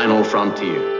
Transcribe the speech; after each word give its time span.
final 0.00 0.24
frontier. 0.24 0.98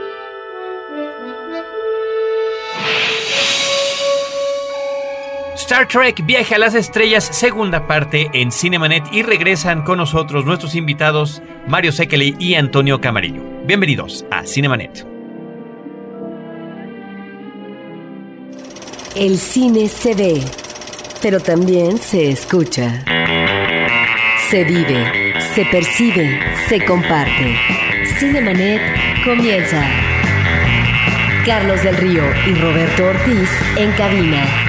Star 5.55 5.87
Trek 5.87 6.25
Viaje 6.25 6.55
a 6.55 6.57
las 6.57 6.73
Estrellas, 6.73 7.29
segunda 7.31 7.87
parte 7.87 8.29
en 8.33 8.51
Cinemanet 8.51 9.03
y 9.11 9.21
regresan 9.21 9.83
con 9.83 9.97
nosotros 9.97 10.45
nuestros 10.45 10.75
invitados 10.75 11.41
Mario 11.67 11.91
Sekeli 11.91 12.35
y 12.39 12.55
Antonio 12.55 12.99
Camarillo. 12.99 13.43
Bienvenidos 13.65 14.25
a 14.31 14.45
Cinemanet. 14.45 15.05
El 19.15 19.37
cine 19.37 19.87
se 19.87 20.15
ve, 20.15 20.41
pero 21.21 21.39
también 21.39 21.97
se 21.99 22.31
escucha. 22.31 23.03
Se 24.49 24.63
vive, 24.63 25.39
se 25.53 25.65
percibe, 25.65 26.39
se 26.67 26.83
comparte. 26.83 27.98
Cinemanet 28.19 28.81
comienza. 29.23 29.81
Carlos 31.45 31.81
del 31.83 31.95
Río 31.95 32.23
y 32.47 32.53
Roberto 32.55 33.05
Ortiz 33.05 33.49
en 33.77 33.93
cabina. 33.93 34.68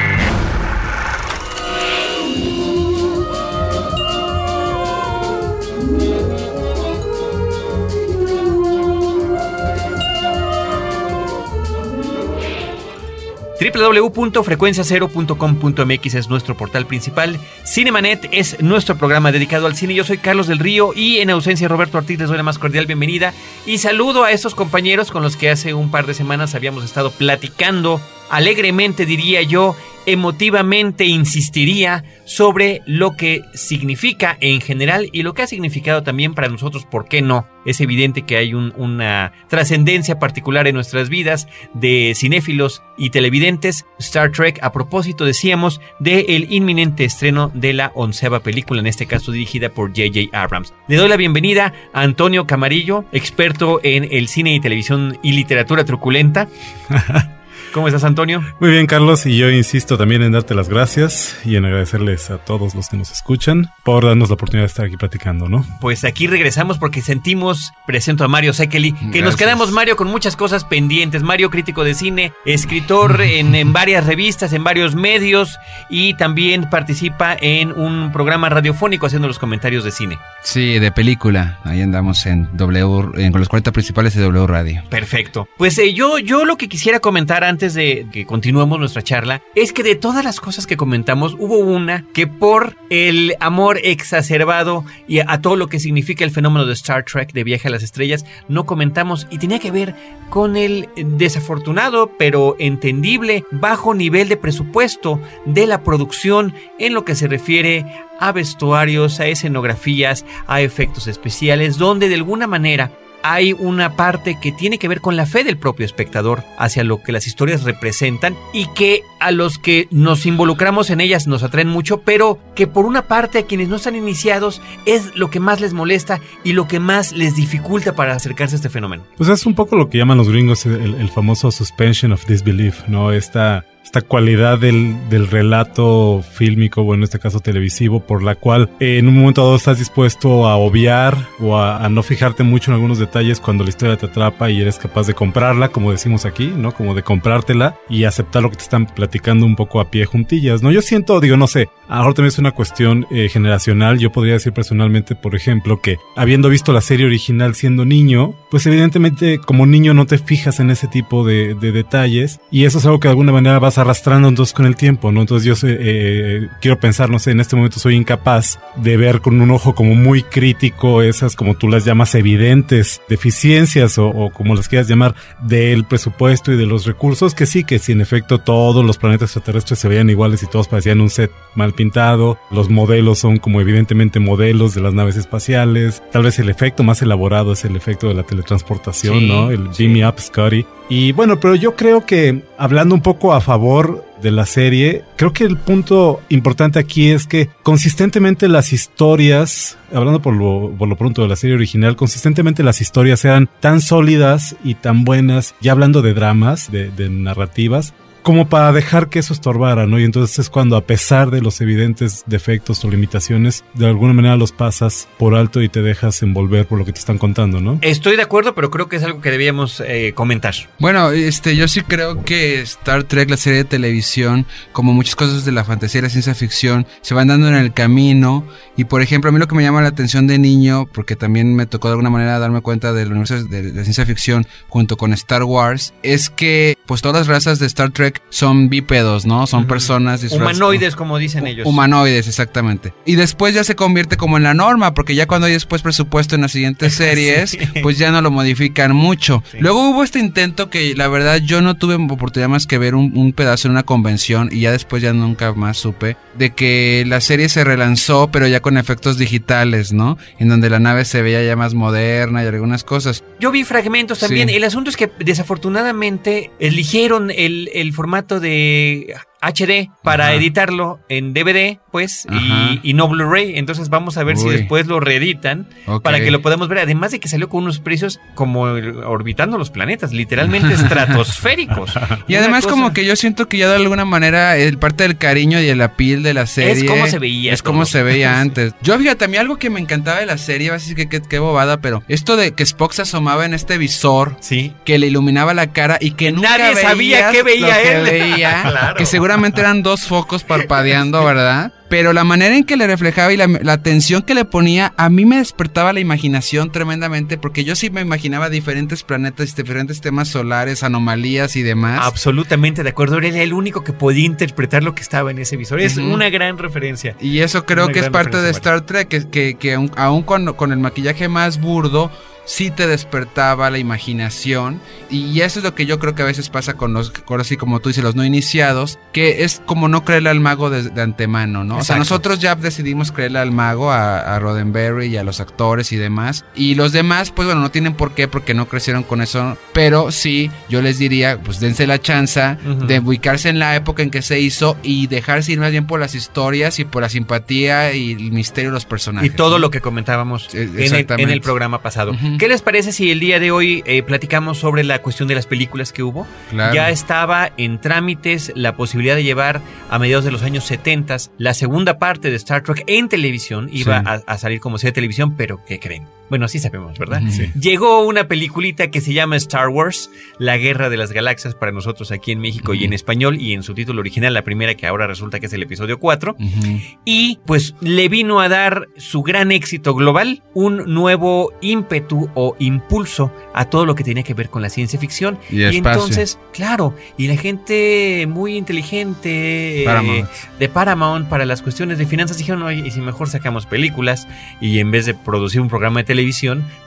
www.frecuenciacero.com.mx 13.61 16.15
es 16.15 16.31
nuestro 16.31 16.57
portal 16.57 16.87
principal. 16.87 17.39
Cinemanet 17.65 18.27
es 18.33 18.63
nuestro 18.63 18.97
programa 18.97 19.33
dedicado 19.33 19.67
al 19.67 19.77
cine. 19.77 19.93
Yo 19.95 20.05
soy 20.05 20.17
Carlos 20.17 20.47
del 20.47 20.59
Río 20.59 20.95
y 20.95 21.19
en 21.19 21.29
ausencia 21.29 21.67
de 21.67 21.69
Roberto 21.69 21.99
Ortiz 21.99 22.19
les 22.19 22.29
doy 22.29 22.39
la 22.39 22.43
más 22.43 22.59
cordial 22.59 22.87
bienvenida 22.87 23.35
y 23.67 23.77
saludo 23.79 24.25
a 24.25 24.33
estos 24.33 24.55
compañeros 24.55 25.11
con 25.11 25.23
los 25.23 25.37
que 25.37 25.51
hace 25.51 25.75
un 25.75 25.91
par 25.91 26.07
de 26.07 26.15
semanas 26.15 26.55
habíamos 26.55 26.85
estado 26.85 27.11
platicando 27.11 28.01
alegremente, 28.31 29.05
diría 29.05 29.43
yo, 29.43 29.77
emotivamente 30.07 31.05
insistiría 31.05 32.05
sobre 32.25 32.83
lo 32.87 33.17
que 33.17 33.43
significa 33.55 34.37
en 34.41 34.61
general 34.61 35.09
y 35.13 35.23
lo 35.23 35.35
que 35.35 35.43
ha 35.43 35.47
significado 35.47 36.03
también 36.03 36.35
para 36.35 36.49
nosotros, 36.49 36.87
¿por 36.87 37.07
qué 37.07 37.23
no? 37.23 37.47
Es 37.67 37.81
evidente 37.81 38.23
que 38.23 38.37
hay 38.37 38.55
una 38.55 39.33
trascendencia 39.49 40.19
particular 40.19 40.67
en 40.67 40.75
nuestras 40.75 41.11
vidas 41.11 41.47
de 41.75 42.13
cinéfilos 42.17 42.83
y 42.97 43.11
televidentes. 43.11 43.85
Star 43.99 44.33
Trek, 44.33 44.59
a 44.63 44.73
propósito, 44.73 45.25
decíamos, 45.27 45.81
del 45.99 46.51
inminente 46.51 47.05
estreno 47.05 47.51
de 47.55 47.75
la 47.75 47.93
onceava 47.95 48.41
película, 48.41 48.81
en 48.81 48.87
este 48.87 49.07
caso 49.07 49.33
dirigida 49.33 49.69
por 49.69 49.91
J.J. 49.91 50.31
Abrams. 50.33 50.73
Le 50.89 50.97
doy 50.97 51.09
la 51.09 51.17
bienvenida 51.17 51.75
a 51.93 52.01
Antonio 52.01 52.47
Camarillo, 52.47 53.05
experto 53.13 53.81
en 53.83 54.09
el 54.11 54.29
cine 54.29 54.55
y 54.55 54.61
televisión 54.61 55.19
y 55.23 55.33
literatura 55.33 55.85
truculenta. 55.85 56.49
¿Cómo 57.73 57.87
estás, 57.87 58.03
Antonio? 58.03 58.43
Muy 58.59 58.71
bien, 58.71 58.87
Carlos, 58.89 59.27
y 59.27 59.37
yo 59.37 59.49
insisto 59.49 59.97
también 59.97 60.23
en 60.23 60.33
darte 60.33 60.57
las 60.57 60.69
gracias 60.69 61.39
y 61.45 61.55
en 61.55 61.65
agradecerles 61.65 62.29
a 62.31 62.39
todos 62.39 62.75
los 62.75 62.89
que 62.89 62.97
nos 62.97 63.13
escuchan 63.13 63.71
por 63.85 64.05
darnos 64.05 64.29
la 64.29 64.35
oportunidad 64.35 64.65
de 64.65 64.69
estar 64.69 64.87
aquí 64.87 64.97
platicando, 64.97 65.49
¿no? 65.49 65.65
Pues 65.81 66.03
aquí 66.05 66.27
regresamos 66.27 66.79
porque 66.79 67.01
sentimos, 67.01 67.71
presento 67.87 68.25
a 68.25 68.29
Mario 68.29 68.55
Sekeli, 68.55 68.93
que 68.93 68.99
Gracias. 69.05 69.25
nos 69.25 69.37
quedamos, 69.37 69.71
Mario, 69.71 69.95
con 69.95 70.09
muchas 70.09 70.35
cosas 70.35 70.65
pendientes. 70.65 71.23
Mario, 71.23 71.49
crítico 71.51 71.85
de 71.85 71.95
cine, 71.95 72.33
escritor 72.45 73.21
en, 73.21 73.55
en 73.55 73.73
varias 73.73 74.05
revistas, 74.05 74.53
en 74.53 74.65
varios 74.65 74.97
medios 74.97 75.57
y 75.89 76.15
también 76.15 76.69
participa 76.71 77.37
en 77.41 77.71
un 77.71 78.11
programa 78.11 78.49
radiofónico 78.49 79.07
haciendo 79.07 79.29
los 79.29 79.39
comentarios 79.39 79.85
de 79.85 79.93
cine. 79.93 80.19
Sí, 80.43 80.81
de 80.81 80.91
película. 80.91 81.61
Ahí 81.63 81.83
andamos 81.83 82.27
en 82.27 82.49
W, 82.57 83.11
en, 83.23 83.31
con 83.31 83.41
los 83.41 83.49
40 83.49 83.71
principales 83.71 84.15
de 84.17 84.23
W 84.23 84.47
Radio. 84.49 84.83
Perfecto. 84.91 85.47
Pues 85.57 85.79
eh, 85.79 85.95
yo, 85.95 86.19
yo 86.19 86.45
lo 86.45 86.57
que 86.57 86.69
quisiera 86.69 86.99
comentar 86.99 87.45
antes 87.45 87.60
de 87.69 88.07
que 88.11 88.25
continuemos 88.25 88.79
nuestra 88.79 89.03
charla 89.03 89.43
es 89.55 89.73
que 89.73 89.83
de 89.83 89.95
todas 89.95 90.25
las 90.25 90.41
cosas 90.41 90.67
que 90.67 90.77
comentamos 90.79 91.37
hubo 91.39 91.59
una 91.59 92.07
que 92.15 92.27
por 92.27 92.77
el 92.89 93.37
amor 93.39 93.79
exacerbado 93.85 94.85
y 95.07 95.21
a 95.21 95.41
todo 95.43 95.57
lo 95.57 95.69
que 95.69 95.79
significa 95.79 96.25
el 96.25 96.31
fenómeno 96.31 96.65
de 96.65 96.73
Star 96.73 97.05
Trek 97.05 97.33
de 97.33 97.45
viaje 97.45 97.69
a 97.69 97.71
las 97.71 97.83
estrellas 97.83 98.25
no 98.49 98.65
comentamos 98.65 99.27
y 99.31 99.39
tenía 99.39 99.59
que 99.59 99.71
ver 99.71 99.95
con 100.31 100.57
el 100.57 100.89
desafortunado 100.97 102.13
pero 102.19 102.57
entendible 102.59 103.45
bajo 103.51 103.95
nivel 103.95 104.29
de 104.29 104.39
presupuesto 104.39 105.21
de 105.45 105.67
la 105.67 105.83
producción 105.83 106.55
en 106.79 106.95
lo 106.95 107.05
que 107.05 107.15
se 107.15 107.29
refiere 107.29 107.85
a 108.19 108.33
vestuarios, 108.33 109.19
a 109.21 109.27
escenografías, 109.27 110.25
a 110.47 110.61
efectos 110.61 111.07
especiales, 111.07 111.79
donde 111.79 112.09
de 112.09 112.17
alguna 112.17 112.47
manera 112.47 112.93
hay 113.23 113.53
una 113.53 113.97
parte 113.97 114.39
que 114.41 114.53
tiene 114.53 114.79
que 114.79 114.89
ver 114.89 115.01
con 115.01 115.17
la 115.17 115.27
fe 115.27 115.45
del 115.45 115.59
propio 115.59 115.87
espectador 115.87 116.45
hacia 116.59 116.85
lo 116.85 117.03
que 117.03 117.13
las 117.13 117.27
historias 117.27 117.65
representan 117.65 118.37
y 118.53 118.67
que 118.75 119.03
a 119.19 119.31
los 119.31 119.59
que 119.59 119.89
nos 119.91 120.27
involucramos 120.27 120.91
en 120.91 121.01
ellas 121.01 121.27
nos 121.27 121.43
atraen 121.43 121.69
mucho, 121.69 122.03
pero 122.03 122.39
que 122.55 122.67
por 122.67 122.87
una 122.87 123.03
parte 123.03 123.39
a 123.39 123.43
quienes 123.47 123.69
no 123.69 123.77
están 123.77 123.97
iniciados 123.97 124.63
es 124.87 125.15
lo 125.15 125.31
que 125.31 125.41
más 125.41 125.61
les 125.61 125.73
molesta 125.73 126.21
y 126.45 126.53
lo 126.53 126.67
que 126.67 126.81
más 126.81 127.13
les 127.13 127.37
dificulta 127.37 127.95
para 127.95 128.15
acercarse 128.15 128.55
a 128.55 128.59
este 128.59 128.71
fenómeno. 128.71 129.05
Pues 129.17 129.29
es 129.29 129.47
un 129.47 129.55
poco 129.55 129.77
lo 129.77 129.89
que 129.89 129.99
llaman 129.99 130.19
los 130.19 130.29
gringos 130.29 130.67
el, 130.67 131.09
famoso 131.11 131.51
suspension 131.51 132.13
of 132.13 132.27
disbelief, 132.27 132.87
¿no? 132.89 133.13
Esta, 133.13 133.65
esta 133.85 134.03
cualidad 134.03 134.59
del, 134.59 135.09
del 135.09 135.27
relato 135.27 136.23
fílmico, 136.23 136.83
o 136.83 136.95
en 136.95 137.03
este 137.03 137.19
caso 137.19 137.41
televisivo, 137.41 138.01
por 138.01 138.23
la 138.23 138.37
cual 138.37 138.71
eh, 138.79 138.99
en 138.99 139.09
un 139.09 139.15
momento 139.19 139.43
dado 139.43 139.57
estás 139.57 139.79
dispuesto 139.79 140.47
a 140.47 140.57
obviar 140.57 141.17
o 141.41 141.57
a, 141.57 141.85
a 141.85 141.89
no 141.89 142.03
fijarte 142.03 142.45
mucho 142.45 142.71
en 142.71 142.77
algunos 142.77 142.99
detalles 142.99 143.41
cuando 143.41 143.65
la 143.65 143.71
historia 143.71 143.97
te 143.97 144.07
atrapa 144.07 144.49
y 144.49 144.61
eres 144.61 144.79
capaz 144.79 145.09
de 145.09 145.15
comprarla, 145.15 145.71
como 145.71 145.91
decimos 145.91 146.25
aquí, 146.25 146.53
¿no? 146.57 146.73
Como 146.73 146.95
de 146.95 147.03
comprártela 147.03 147.77
y 147.89 148.05
aceptar 148.05 148.43
lo 148.43 148.51
que 148.51 148.57
te 148.57 148.63
están 148.63 148.87
platicando 148.87 149.45
un 149.45 149.57
poco 149.57 149.81
a 149.81 149.91
pie 149.91 150.05
juntillas, 150.05 150.63
¿no? 150.63 150.71
Yo 150.71 150.83
siento, 150.83 151.19
digo, 151.21 151.37
no 151.37 151.49
sé, 151.49 151.69
a 151.89 151.99
mejor 151.99 152.15
también 152.15 152.29
es 152.29 152.39
una 152.39 152.53
cuestión 152.53 153.07
eh, 153.11 153.29
generacional. 153.29 153.99
Yo 153.99 154.13
podría 154.13 154.35
decir 154.35 154.53
personalmente, 154.53 155.17
por 155.17 155.35
ejemplo, 155.35 155.81
que 155.81 155.97
habiendo 156.15 156.49
visto 156.49 156.73
la 156.73 156.81
serie 156.81 157.07
original 157.07 157.57
siendo 157.57 157.85
niño, 157.85 158.35
pues 158.53 158.67
evidentemente 158.67 159.39
como 159.39 159.67
niño 159.67 159.95
no 159.95 160.07
te 160.07 160.19
fijas 160.19 160.61
en 160.61 160.71
ese 160.71 160.87
tipo 160.87 161.27
de, 161.27 161.55
de 161.55 161.73
detalles 161.73 162.39
y 162.53 162.67
eso 162.67 162.79
es 162.79 162.87
algo 162.87 163.01
que 163.01 163.09
de 163.09 163.13
alguna 163.13 163.33
manera 163.33 163.59
vas 163.59 163.79
arrastrando 163.79 163.80
entonces 164.29 164.53
con 164.55 164.67
el 164.67 164.77
tiempo, 164.77 165.13
¿no? 165.13 165.21
Entonces 165.21 165.47
yo 165.47 165.57
sé, 165.57 165.77
eh, 165.81 166.49
quiero 166.61 166.79
pensar, 166.79 167.11
no 167.11 167.19
sé, 167.19 167.31
en 167.33 167.41
este 167.41 167.57
momento 167.57 167.79
soy 167.79 167.97
incapaz 167.97 168.59
de 168.77 168.97
ver 168.97 169.21
con 169.21 169.41
un 169.41 169.51
ojo 169.51 169.75
como 169.75 169.95
muy 169.95 170.23
crítico 170.23 171.03
esas, 171.03 171.37
como 171.37 171.55
tú 171.55 171.69
las 171.69 171.85
llamas, 171.85 172.15
evidentes 172.15 173.01
deficiencias 173.09 173.99
o, 173.99 174.09
o 174.09 174.31
como 174.31 174.55
las 174.55 174.69
quieras 174.69 174.89
llamar, 174.89 175.15
del 175.43 175.85
presupuesto 175.85 176.53
y 176.53 176.57
de 176.57 176.67
los 176.67 176.87
recursos, 176.87 177.35
que 177.35 177.47
sí, 177.47 177.65
que 177.65 177.79
si 177.79 177.93
en 177.93 178.01
efecto 178.01 178.39
todos 178.39 178.85
los 178.85 178.99
planetas 178.99 179.31
extraterrestres 179.31 179.79
se 179.79 179.89
veían 179.89 180.11
iguales 180.11 180.43
y 180.43 180.47
todos 180.47 180.69
parecían 180.69 181.01
un 181.01 181.11
set 181.11 181.31
mal 181.55 181.73
pintado, 181.73 182.39
los 182.51 182.69
modelos 182.71 183.19
son 183.19 183.39
como 183.39 183.61
evidentemente 183.61 184.21
modelos 184.21 184.75
de 184.75 184.81
las 184.81 184.95
naves 184.95 185.17
espaciales, 185.17 186.03
tal 186.13 186.23
vez 186.23 186.39
el 186.39 186.49
efecto 186.49 186.83
más 186.83 187.03
elaborado 187.03 187.53
es 187.53 187.65
el 187.65 187.77
efecto 187.77 188.09
de 188.09 188.15
la 188.15 188.23
teletransportación, 188.23 189.19
Sí, 189.21 189.29
¿no? 189.29 189.51
El 189.51 189.75
sí. 189.75 189.89
me 189.89 190.07
up, 190.07 190.19
Scotty. 190.21 190.65
Y 190.91 191.13
bueno, 191.13 191.39
pero 191.39 191.55
yo 191.55 191.77
creo 191.77 192.05
que 192.05 192.43
hablando 192.59 192.97
un 192.97 193.01
poco 193.01 193.33
a 193.33 193.41
favor 193.41 194.05
de 194.21 194.33
la 194.33 194.45
serie, 194.45 195.05
creo 195.15 195.33
que 195.33 195.45
el 195.45 195.57
punto 195.57 196.21
importante 196.29 196.81
aquí 196.81 197.11
es 197.11 197.29
que 197.29 197.49
consistentemente 197.63 198.49
las 198.49 198.73
historias, 198.73 199.79
hablando 199.95 200.21
por 200.21 200.35
lo, 200.35 200.75
por 200.77 200.89
lo 200.89 200.97
pronto 200.97 201.23
de 201.23 201.29
la 201.29 201.37
serie 201.37 201.55
original, 201.55 201.95
consistentemente 201.95 202.65
las 202.65 202.81
historias 202.81 203.25
eran 203.25 203.49
tan 203.61 203.81
sólidas 203.81 204.57
y 204.65 204.75
tan 204.75 205.05
buenas, 205.05 205.55
ya 205.61 205.71
hablando 205.71 206.03
de 206.03 206.13
dramas, 206.13 206.73
de, 206.73 206.91
de 206.91 207.09
narrativas, 207.09 207.95
como 208.23 208.49
para 208.49 208.73
dejar 208.73 209.09
que 209.09 209.19
eso 209.19 209.33
estorbara, 209.33 209.87
¿no? 209.87 209.99
Y 209.99 210.05
entonces 210.05 210.39
es 210.39 210.51
cuando 210.51 210.77
a 210.77 210.83
pesar 210.83 211.31
de 211.31 211.41
los 211.41 211.61
evidentes 211.61 212.25
defectos 212.27 212.85
o 212.85 212.91
limitaciones, 212.91 213.65
de 213.75 213.87
alguna 213.87 214.13
manera 214.13 214.37
los 214.37 214.53
pasas 214.53 215.09
por 215.19 215.35
alto 215.35 215.63
y 215.63 215.69
te 215.69 215.83
dejas 215.83 216.23
envolver 216.23 216.67
por 216.67 216.79
lo 216.79 216.85
que 216.85 216.93
te 216.93 216.99
están 216.99 217.19
contando, 217.19 217.61
¿no? 217.61 217.79
Estoy 217.83 218.17
de 218.17 218.23
acuerdo, 218.23 218.55
pero 218.55 218.71
creo 218.71 218.89
que 218.89 218.97
es 218.97 219.03
algo 219.03 219.21
que 219.21 219.31
debíamos 219.31 219.83
eh, 219.87 220.13
comentar. 220.15 220.55
Bueno, 220.79 221.11
este, 221.11 221.57
yo 221.57 221.69
sí 221.69 221.83
creo 221.83 222.25
que 222.25 222.61
Star 222.63 223.05
Trek, 223.05 223.31
la 223.31 223.37
serie 223.37 223.59
de 223.59 223.65
televisión, 223.65 224.47
como 224.73 224.93
muchas 224.93 225.17
cosas 225.17 225.45
de 225.45 225.53
la 225.53 225.65
fantasía 225.65 226.01
y 226.01 226.03
la 226.03 226.11
ciencia 226.11 226.35
ficción, 226.35 226.87
se 227.03 227.15
van 227.15 227.29
dando 227.29 227.49
en 227.49 227.55
el 227.55 227.73
camino. 227.73 228.47
Y 228.77 228.85
por 228.85 229.03
ejemplo, 229.03 229.31
a 229.31 229.33
mí 229.33 229.39
lo 229.39 229.49
que 229.49 229.55
me 229.55 229.63
llama 229.63 229.83
la 229.83 229.89
atención 229.89 230.27
de 230.27 230.39
niño, 230.39 230.87
porque 230.93 231.17
también 231.17 231.55
me 231.55 231.67
tocó 231.67 231.89
de 231.89 231.93
alguna 231.93 232.11
manera 232.11 232.39
darme 232.39 232.61
cuenta 232.61 232.93
del 232.93 233.09
universo 233.09 233.43
de 233.45 233.63
la 233.73 233.83
ciencia 233.83 234.07
ficción 234.07 234.47
junto 234.69 234.97
con 234.97 235.13
Star 235.13 235.45
Wars, 235.45 235.95
es 236.03 236.31
que 236.31 236.77
pues 236.87 237.03
todas 237.03 237.27
las 237.29 237.37
razas 237.37 237.59
de 237.59 237.67
Star 237.67 237.91
Trek 237.91 238.10
Trek 238.13 238.23
son 238.31 238.69
bípedos, 238.69 239.27
¿no? 239.27 239.47
Son 239.47 239.67
personas 239.67 240.23
disfrazadas- 240.23 240.57
Humanoides, 240.57 240.97
como 240.97 241.19
dicen 241.19 241.47
ellos. 241.47 241.67
Humanoides, 241.67 242.27
exactamente. 242.29 242.93
Y 243.05 243.17
después 243.17 243.55
ya 243.55 243.65
se 243.65 243.75
convierte 243.77 244.17
como 244.17 244.37
en 244.37 244.43
la 244.43 244.55
norma, 244.55 244.95
porque 244.95 245.15
ya 245.15 245.27
cuando 245.27 245.47
hay 245.47 245.53
después 245.53 245.83
presupuesto 245.83 246.35
en 246.35 246.43
las 246.43 246.53
siguientes 246.53 246.95
series, 246.95 247.51
Sí. 247.51 247.59
pues 247.83 247.99
ya 247.99 248.11
no 248.11 248.21
lo 248.23 248.31
modifican 248.31 248.95
mucho. 248.95 249.43
Sí. 249.51 249.59
Luego 249.61 249.91
hubo 249.91 250.03
este 250.05 250.19
intento 250.19 250.71
que 250.71 250.95
la 250.97 251.09
verdad 251.09 251.39
yo 251.39 251.61
no 251.61 251.77
tuve 251.77 251.95
oportunidad 251.95 252.49
más 252.49 252.67
que 252.67 252.79
ver 252.79 252.95
un, 252.95 253.17
un 253.17 253.33
pedazo 253.33 253.69
en 253.69 253.73
una 253.73 253.83
convención 253.83 254.49
y 254.53 254.61
ya 254.61 254.73
después 254.73 255.03
ya 255.03 255.13
nunca 255.13 255.53
más 255.53 255.79
supe, 255.79 256.17
de 256.37 256.51
que 256.51 257.05
la 257.07 257.21
serie 257.21 257.49
se 257.49 257.65
relanzó, 257.65 258.29
pero 258.31 258.47
ya 258.47 258.61
con 258.61 258.77
efectos 258.79 259.19
digitales, 259.19 259.93
¿no? 259.93 260.17
En 260.39 260.49
donde 260.49 260.71
la 260.71 260.79
nave 260.79 261.05
se 261.05 261.23
veía 261.23 261.43
ya 261.43 261.57
más 261.57 261.75
moderna 261.75 262.43
y 262.43 262.47
algunas 262.47 262.85
cosas. 262.85 263.23
Yo 263.39 263.51
vi 263.51 263.65
fragmentos 263.65 264.19
también. 264.21 264.49
Sí. 264.49 264.55
El 264.55 264.65
asunto 264.65 264.91
es 264.91 264.97
que 264.97 265.11
desafortunadamente 265.19 266.51
eligieron 266.59 267.31
el, 267.31 267.71
el 267.75 267.93
formato 268.01 268.41
de 268.41 269.15
HD 269.43 269.91
para 270.03 270.27
Ajá. 270.27 270.35
editarlo 270.35 271.01
en 271.09 271.33
DVD, 271.33 271.79
pues, 271.91 272.27
y, 272.31 272.81
y 272.83 272.95
no 272.95 273.09
Blu-ray. 273.09 273.57
Entonces 273.59 273.89
vamos 273.89 274.17
a 274.19 274.25
ver 274.25 274.37
si 274.37 274.49
después 274.49 274.87
lo 274.87 275.01
reeditan 275.01 275.67
para 276.03 276.21
que 276.21 276.31
lo 276.31 276.43
podamos 276.43 276.69
ver. 276.69 276.79
Además 276.81 277.11
de 277.13 277.21
que 277.21 277.29
salió 277.29 277.49
con 277.49 277.63
unos 277.65 277.79
precios 277.81 278.21
como 278.35 278.69
el- 278.69 278.99
orbitando 279.05 279.57
los 279.59 279.71
planetas, 279.71 280.13
literalmente 280.13 280.75
estratosféricos. 280.75 281.93
Y 282.29 282.35
además 282.37 282.65
cosa- 282.65 282.75
como 282.75 282.93
que 282.93 283.05
yo 283.05 283.17
siento 283.17 283.49
que 283.49 283.59
ya 283.59 283.69
de 283.69 283.77
alguna 283.77 284.05
manera 284.05 284.57
el 284.57 284.79
parte 284.79 285.05
del 285.05 285.17
cariño 285.17 285.61
y 285.61 285.67
de 285.67 285.75
la 285.77 285.97
piel 285.97 286.23
de 286.23 286.35
la 286.35 286.47
serie 286.47 286.87
como 286.87 287.07
se 287.07 287.19
veía 287.19 287.53
Es 287.53 287.63
como 287.63 287.81
todo. 287.81 287.87
se 287.87 288.03
veía 288.03 288.41
antes. 288.41 288.75
Yo 288.83 288.99
fíjate, 288.99 289.25
a 289.25 289.29
mí 289.29 289.37
algo 289.37 289.59
que 289.59 289.71
me 289.71 289.81
encantaba 289.81 290.21
de 290.21 290.27
la 290.27 290.39
serie, 290.39 290.71
vas 290.71 290.83
a 290.83 290.89
decir 290.89 291.09
que 291.09 291.21
qué 291.23 291.39
bobada, 291.39 291.81
pero 291.81 292.03
esto 292.09 292.37
de 292.37 292.53
que 292.53 292.63
Spock 292.63 292.93
se 292.93 293.03
asomaba 293.03 293.45
en 293.45 293.55
este 293.55 293.79
visor 293.79 294.37
Sí. 294.41 294.73
que 294.85 294.99
le 294.99 295.07
iluminaba 295.09 295.55
la 295.55 295.73
cara 295.73 295.99
y 296.01 296.13
que 296.13 296.33
nunca 296.33 296.59
Nadie 296.59 296.77
sabía 296.77 297.31
qué 297.31 297.43
veía 297.43 297.67
lo 297.69 297.83
que 297.83 297.93
él. 297.97 298.03
veía, 298.03 298.63
Claro. 298.71 298.97
que 298.97 299.07
seguramente 299.31 299.61
eran 299.61 299.83
dos 299.83 300.07
focos 300.07 300.43
parpadeando, 300.43 301.25
¿verdad? 301.25 301.73
Pero 301.89 302.13
la 302.13 302.25
manera 302.25 302.57
en 302.57 302.65
que 302.65 302.77
le 302.77 302.87
reflejaba 302.87 303.33
y 303.33 303.37
la, 303.37 303.47
la 303.47 303.75
atención 303.75 304.23
que 304.23 304.35
le 304.35 304.45
ponía, 304.45 304.93
a 304.97 305.09
mí 305.09 305.25
me 305.25 305.37
despertaba 305.37 305.93
la 305.93 306.01
imaginación 306.01 306.73
tremendamente, 306.73 307.39
porque 307.39 307.65
yo 307.65 307.77
sí 307.77 307.91
me 307.91 308.01
imaginaba 308.01 308.49
diferentes 308.49 309.03
planetas, 309.03 309.55
diferentes 309.55 310.01
temas 310.01 310.29
solares, 310.29 310.83
anomalías 310.83 311.55
y 311.57 311.63
demás. 311.63 312.01
Absolutamente 312.03 312.83
de 312.83 312.91
acuerdo. 312.91 313.19
Era 313.19 313.43
el 313.43 313.53
único 313.53 313.85
que 313.85 313.93
podía 313.93 314.25
interpretar 314.25 314.83
lo 314.83 314.95
que 314.95 315.03
estaba 315.03 315.31
en 315.31 315.39
ese 315.39 315.57
visor. 315.57 315.81
Es 315.81 315.97
una 315.97 316.29
gran 316.29 316.59
referencia. 316.59 317.17
Y 317.21 317.41
eso 317.41 317.65
creo 317.67 317.85
Una 317.85 317.93
que 317.93 318.01
es 318.01 318.11
parte 318.11 318.37
de 318.39 318.51
Star 318.51 318.83
Trek, 318.83 319.09
que, 319.09 319.29
que, 319.29 319.55
que 319.55 319.75
aun, 319.75 320.23
con 320.23 320.73
el 320.73 320.79
maquillaje 320.79 321.29
más 321.29 321.61
burdo, 321.61 322.11
sí 322.51 322.73
te 322.73 322.89
despertaba 322.89 323.71
la 323.71 323.79
imaginación. 323.79 324.81
Y 325.09 325.41
eso 325.41 325.61
es 325.61 325.65
lo 325.65 325.75
que 325.75 325.87
yo 325.87 326.01
creo 326.01 326.17
que 326.17 326.23
a 326.23 326.27
veces 326.27 326.51
pasa 326.51 326.75
con 326.75 326.93
los, 326.93 327.13
sí 327.45 327.57
como 327.57 327.79
tú 327.79 327.91
dices, 327.91 328.03
los 328.03 328.17
no 328.17 328.25
iniciados, 328.25 328.99
que 329.13 329.45
es 329.45 329.63
como 329.67 329.89
no 329.89 330.05
creerle 330.05 330.31
al 330.31 330.41
mago 330.41 330.69
de, 330.69 330.83
de 330.83 331.03
antemano, 331.03 331.63
¿no? 331.63 331.79
O 331.79 331.85
sea, 331.85 331.97
nosotros 331.97 332.41
ya 332.41 332.57
decidimos 332.57 333.13
creerle 333.13 333.39
al 333.39 333.53
mago, 333.53 333.93
a, 333.93 334.35
a 334.35 334.39
Roddenberry 334.41 335.07
y 335.07 335.17
a 335.17 335.23
los 335.23 335.39
actores 335.41 335.93
y 335.93 335.97
demás. 335.97 336.45
Y 336.57 336.75
los 336.75 336.91
demás, 336.91 337.31
pues 337.31 337.47
bueno, 337.47 337.61
no 337.61 337.71
tienen 337.71 337.95
por 337.95 338.15
qué, 338.15 338.27
porque 338.27 338.53
no 338.53 338.69
crecieron 338.69 339.05
con 339.05 339.23
eso. 339.23 339.57
Pero 339.73 340.11
sí, 340.11 340.51
yo 340.69 340.83
les 340.83 340.99
diría, 340.99 341.41
pues 341.41 341.61
dense 341.61 341.87
la 341.87 342.01
chance 342.01 342.41
de 342.41 342.99
ubicarse 342.99 343.49
en 343.49 343.61
la 343.61 343.77
época 343.77 344.03
en 344.03 344.11
que 344.11 344.23
se 344.23 344.41
hizo 344.41 344.77
y 344.83 345.07
dejarse 345.07 345.53
ir 345.53 345.61
más 345.61 345.71
bien 345.71 345.87
por 345.87 346.01
las 346.01 346.17
historias 346.17 346.81
y 346.81 346.85
por 346.85 347.03
la 347.03 347.09
simpatía 347.09 347.93
y 347.93 348.13
el 348.13 348.33
misterio 348.33 348.71
de 348.71 348.75
los 348.75 348.87
personajes. 348.87 349.31
Y 349.31 349.35
todo 349.35 349.53
¿no? 349.53 349.59
lo 349.61 349.71
que 349.71 349.81
comentábamos 349.81 350.53
en 350.55 350.77
el, 350.77 351.07
en 351.09 351.31
el 351.31 351.41
programa 351.41 351.81
pasado. 351.81 352.13
¿Qué 352.41 352.49
les 352.49 352.63
parece 352.63 352.93
si 352.93 353.11
el 353.11 353.21
día 353.21 353.39
de 353.39 353.51
hoy 353.51 353.83
eh, 353.85 354.03
platicamos 354.03 354.57
sobre 354.57 354.83
la 354.83 355.03
cuestión 355.03 355.29
de 355.29 355.35
las 355.35 355.45
películas 355.47 355.93
que 355.93 356.03
hubo? 356.03 356.27
Claro. 356.49 356.75
Ya 356.75 356.89
estaba 356.89 357.53
en 357.59 357.79
trámites 357.83 358.51
la 358.55 358.77
posibilidad 358.77 359.15
de 359.15 359.23
llevar 359.25 359.61
a 359.91 359.99
mediados 359.99 360.25
de 360.25 360.31
los 360.31 360.43
años 360.43 360.65
70 360.65 361.17
la 361.37 361.53
segunda 361.53 361.99
parte 361.99 362.31
de 362.31 362.37
Star 362.37 362.63
Trek 362.63 362.85
en 362.87 363.11
televisión. 363.11 363.69
Iba 363.71 364.01
Sí. 364.01 364.07
a, 364.07 364.33
a 364.33 364.39
salir 364.39 364.59
como 364.59 364.79
serie 364.79 364.93
de 364.93 364.95
televisión, 364.95 365.37
pero 365.37 365.61
¿qué 365.67 365.79
creen? 365.79 366.07
Bueno, 366.31 366.47
así 366.47 366.59
sabemos, 366.59 366.99
¿verdad? 366.99 367.21
Sí. 367.29 367.51
Llegó 367.61 368.01
una 368.07 368.27
peliculita 368.29 368.91
que 368.91 369.01
se 369.03 369.13
llama 369.13 369.37
Star 369.37 369.69
Wars, 369.69 370.11
La 370.39 370.57
Guerra 370.57 370.89
de 370.89 370.97
las 370.97 371.13
Galaxias 371.13 371.55
para 371.55 371.73
nosotros 371.73 372.11
aquí 372.13 372.33
en 372.33 372.41
México 372.41 372.73
y 372.73 372.79
Ujú. 372.79 372.87
en 372.87 372.93
español 372.95 373.41
y 373.41 373.53
en 373.53 373.63
su 373.63 373.75
título 373.75 374.01
original, 374.01 374.33
la 374.33 374.43
primera 374.43 374.75
que 374.77 374.87
ahora 374.87 375.07
resulta 375.07 375.41
que 375.41 375.47
es 375.47 375.53
el 375.53 375.63
episodio 375.63 375.99
4 375.99 376.37
Ujú. 376.39 376.81
y 377.05 377.39
pues 377.45 377.75
le 377.81 378.09
vino 378.09 378.41
a 378.41 378.49
dar 378.49 378.89
su 378.97 379.23
gran 379.23 379.51
éxito 379.53 379.95
global, 379.95 380.43
un 380.55 380.95
nuevo 380.95 381.53
ímpetu 381.61 382.31
o 382.35 382.57
impulso 382.59 383.33
a 383.53 383.65
todo 383.67 383.85
lo 383.85 383.95
que 383.95 384.05
tenía 384.05 384.23
que 384.23 384.35
ver 384.35 384.49
con 384.51 384.63
la 384.63 384.71
ciencia 384.71 384.99
ficción. 384.99 385.39
Y 385.51 385.63
espacio. 385.65 385.79
entonces, 386.03 386.39
claro, 386.53 386.95
y 387.19 387.27
la 387.27 387.37
gente 387.37 388.27
muy 388.29 388.57
inteligente 388.57 389.83
eh, 389.83 389.85
Paramount. 389.85 390.29
de 390.59 390.69
Paramount 390.69 391.29
para 391.29 391.45
las 391.45 391.63
cuestiones 391.63 391.99
de 391.99 392.07
finanzas 392.07 392.39
dijeron, 392.39 392.63
oye, 392.63 392.83
y 392.87 392.91
si 392.91 393.01
mejor 393.01 393.29
sacamos 393.29 393.67
películas 393.67 394.29
y 394.61 394.79
en 394.79 394.91
vez 394.91 395.07
de 395.07 395.15
producir 395.15 395.61
un 395.61 395.69
programa 395.69 396.01
de 396.01 396.05
televisión, 396.05 396.20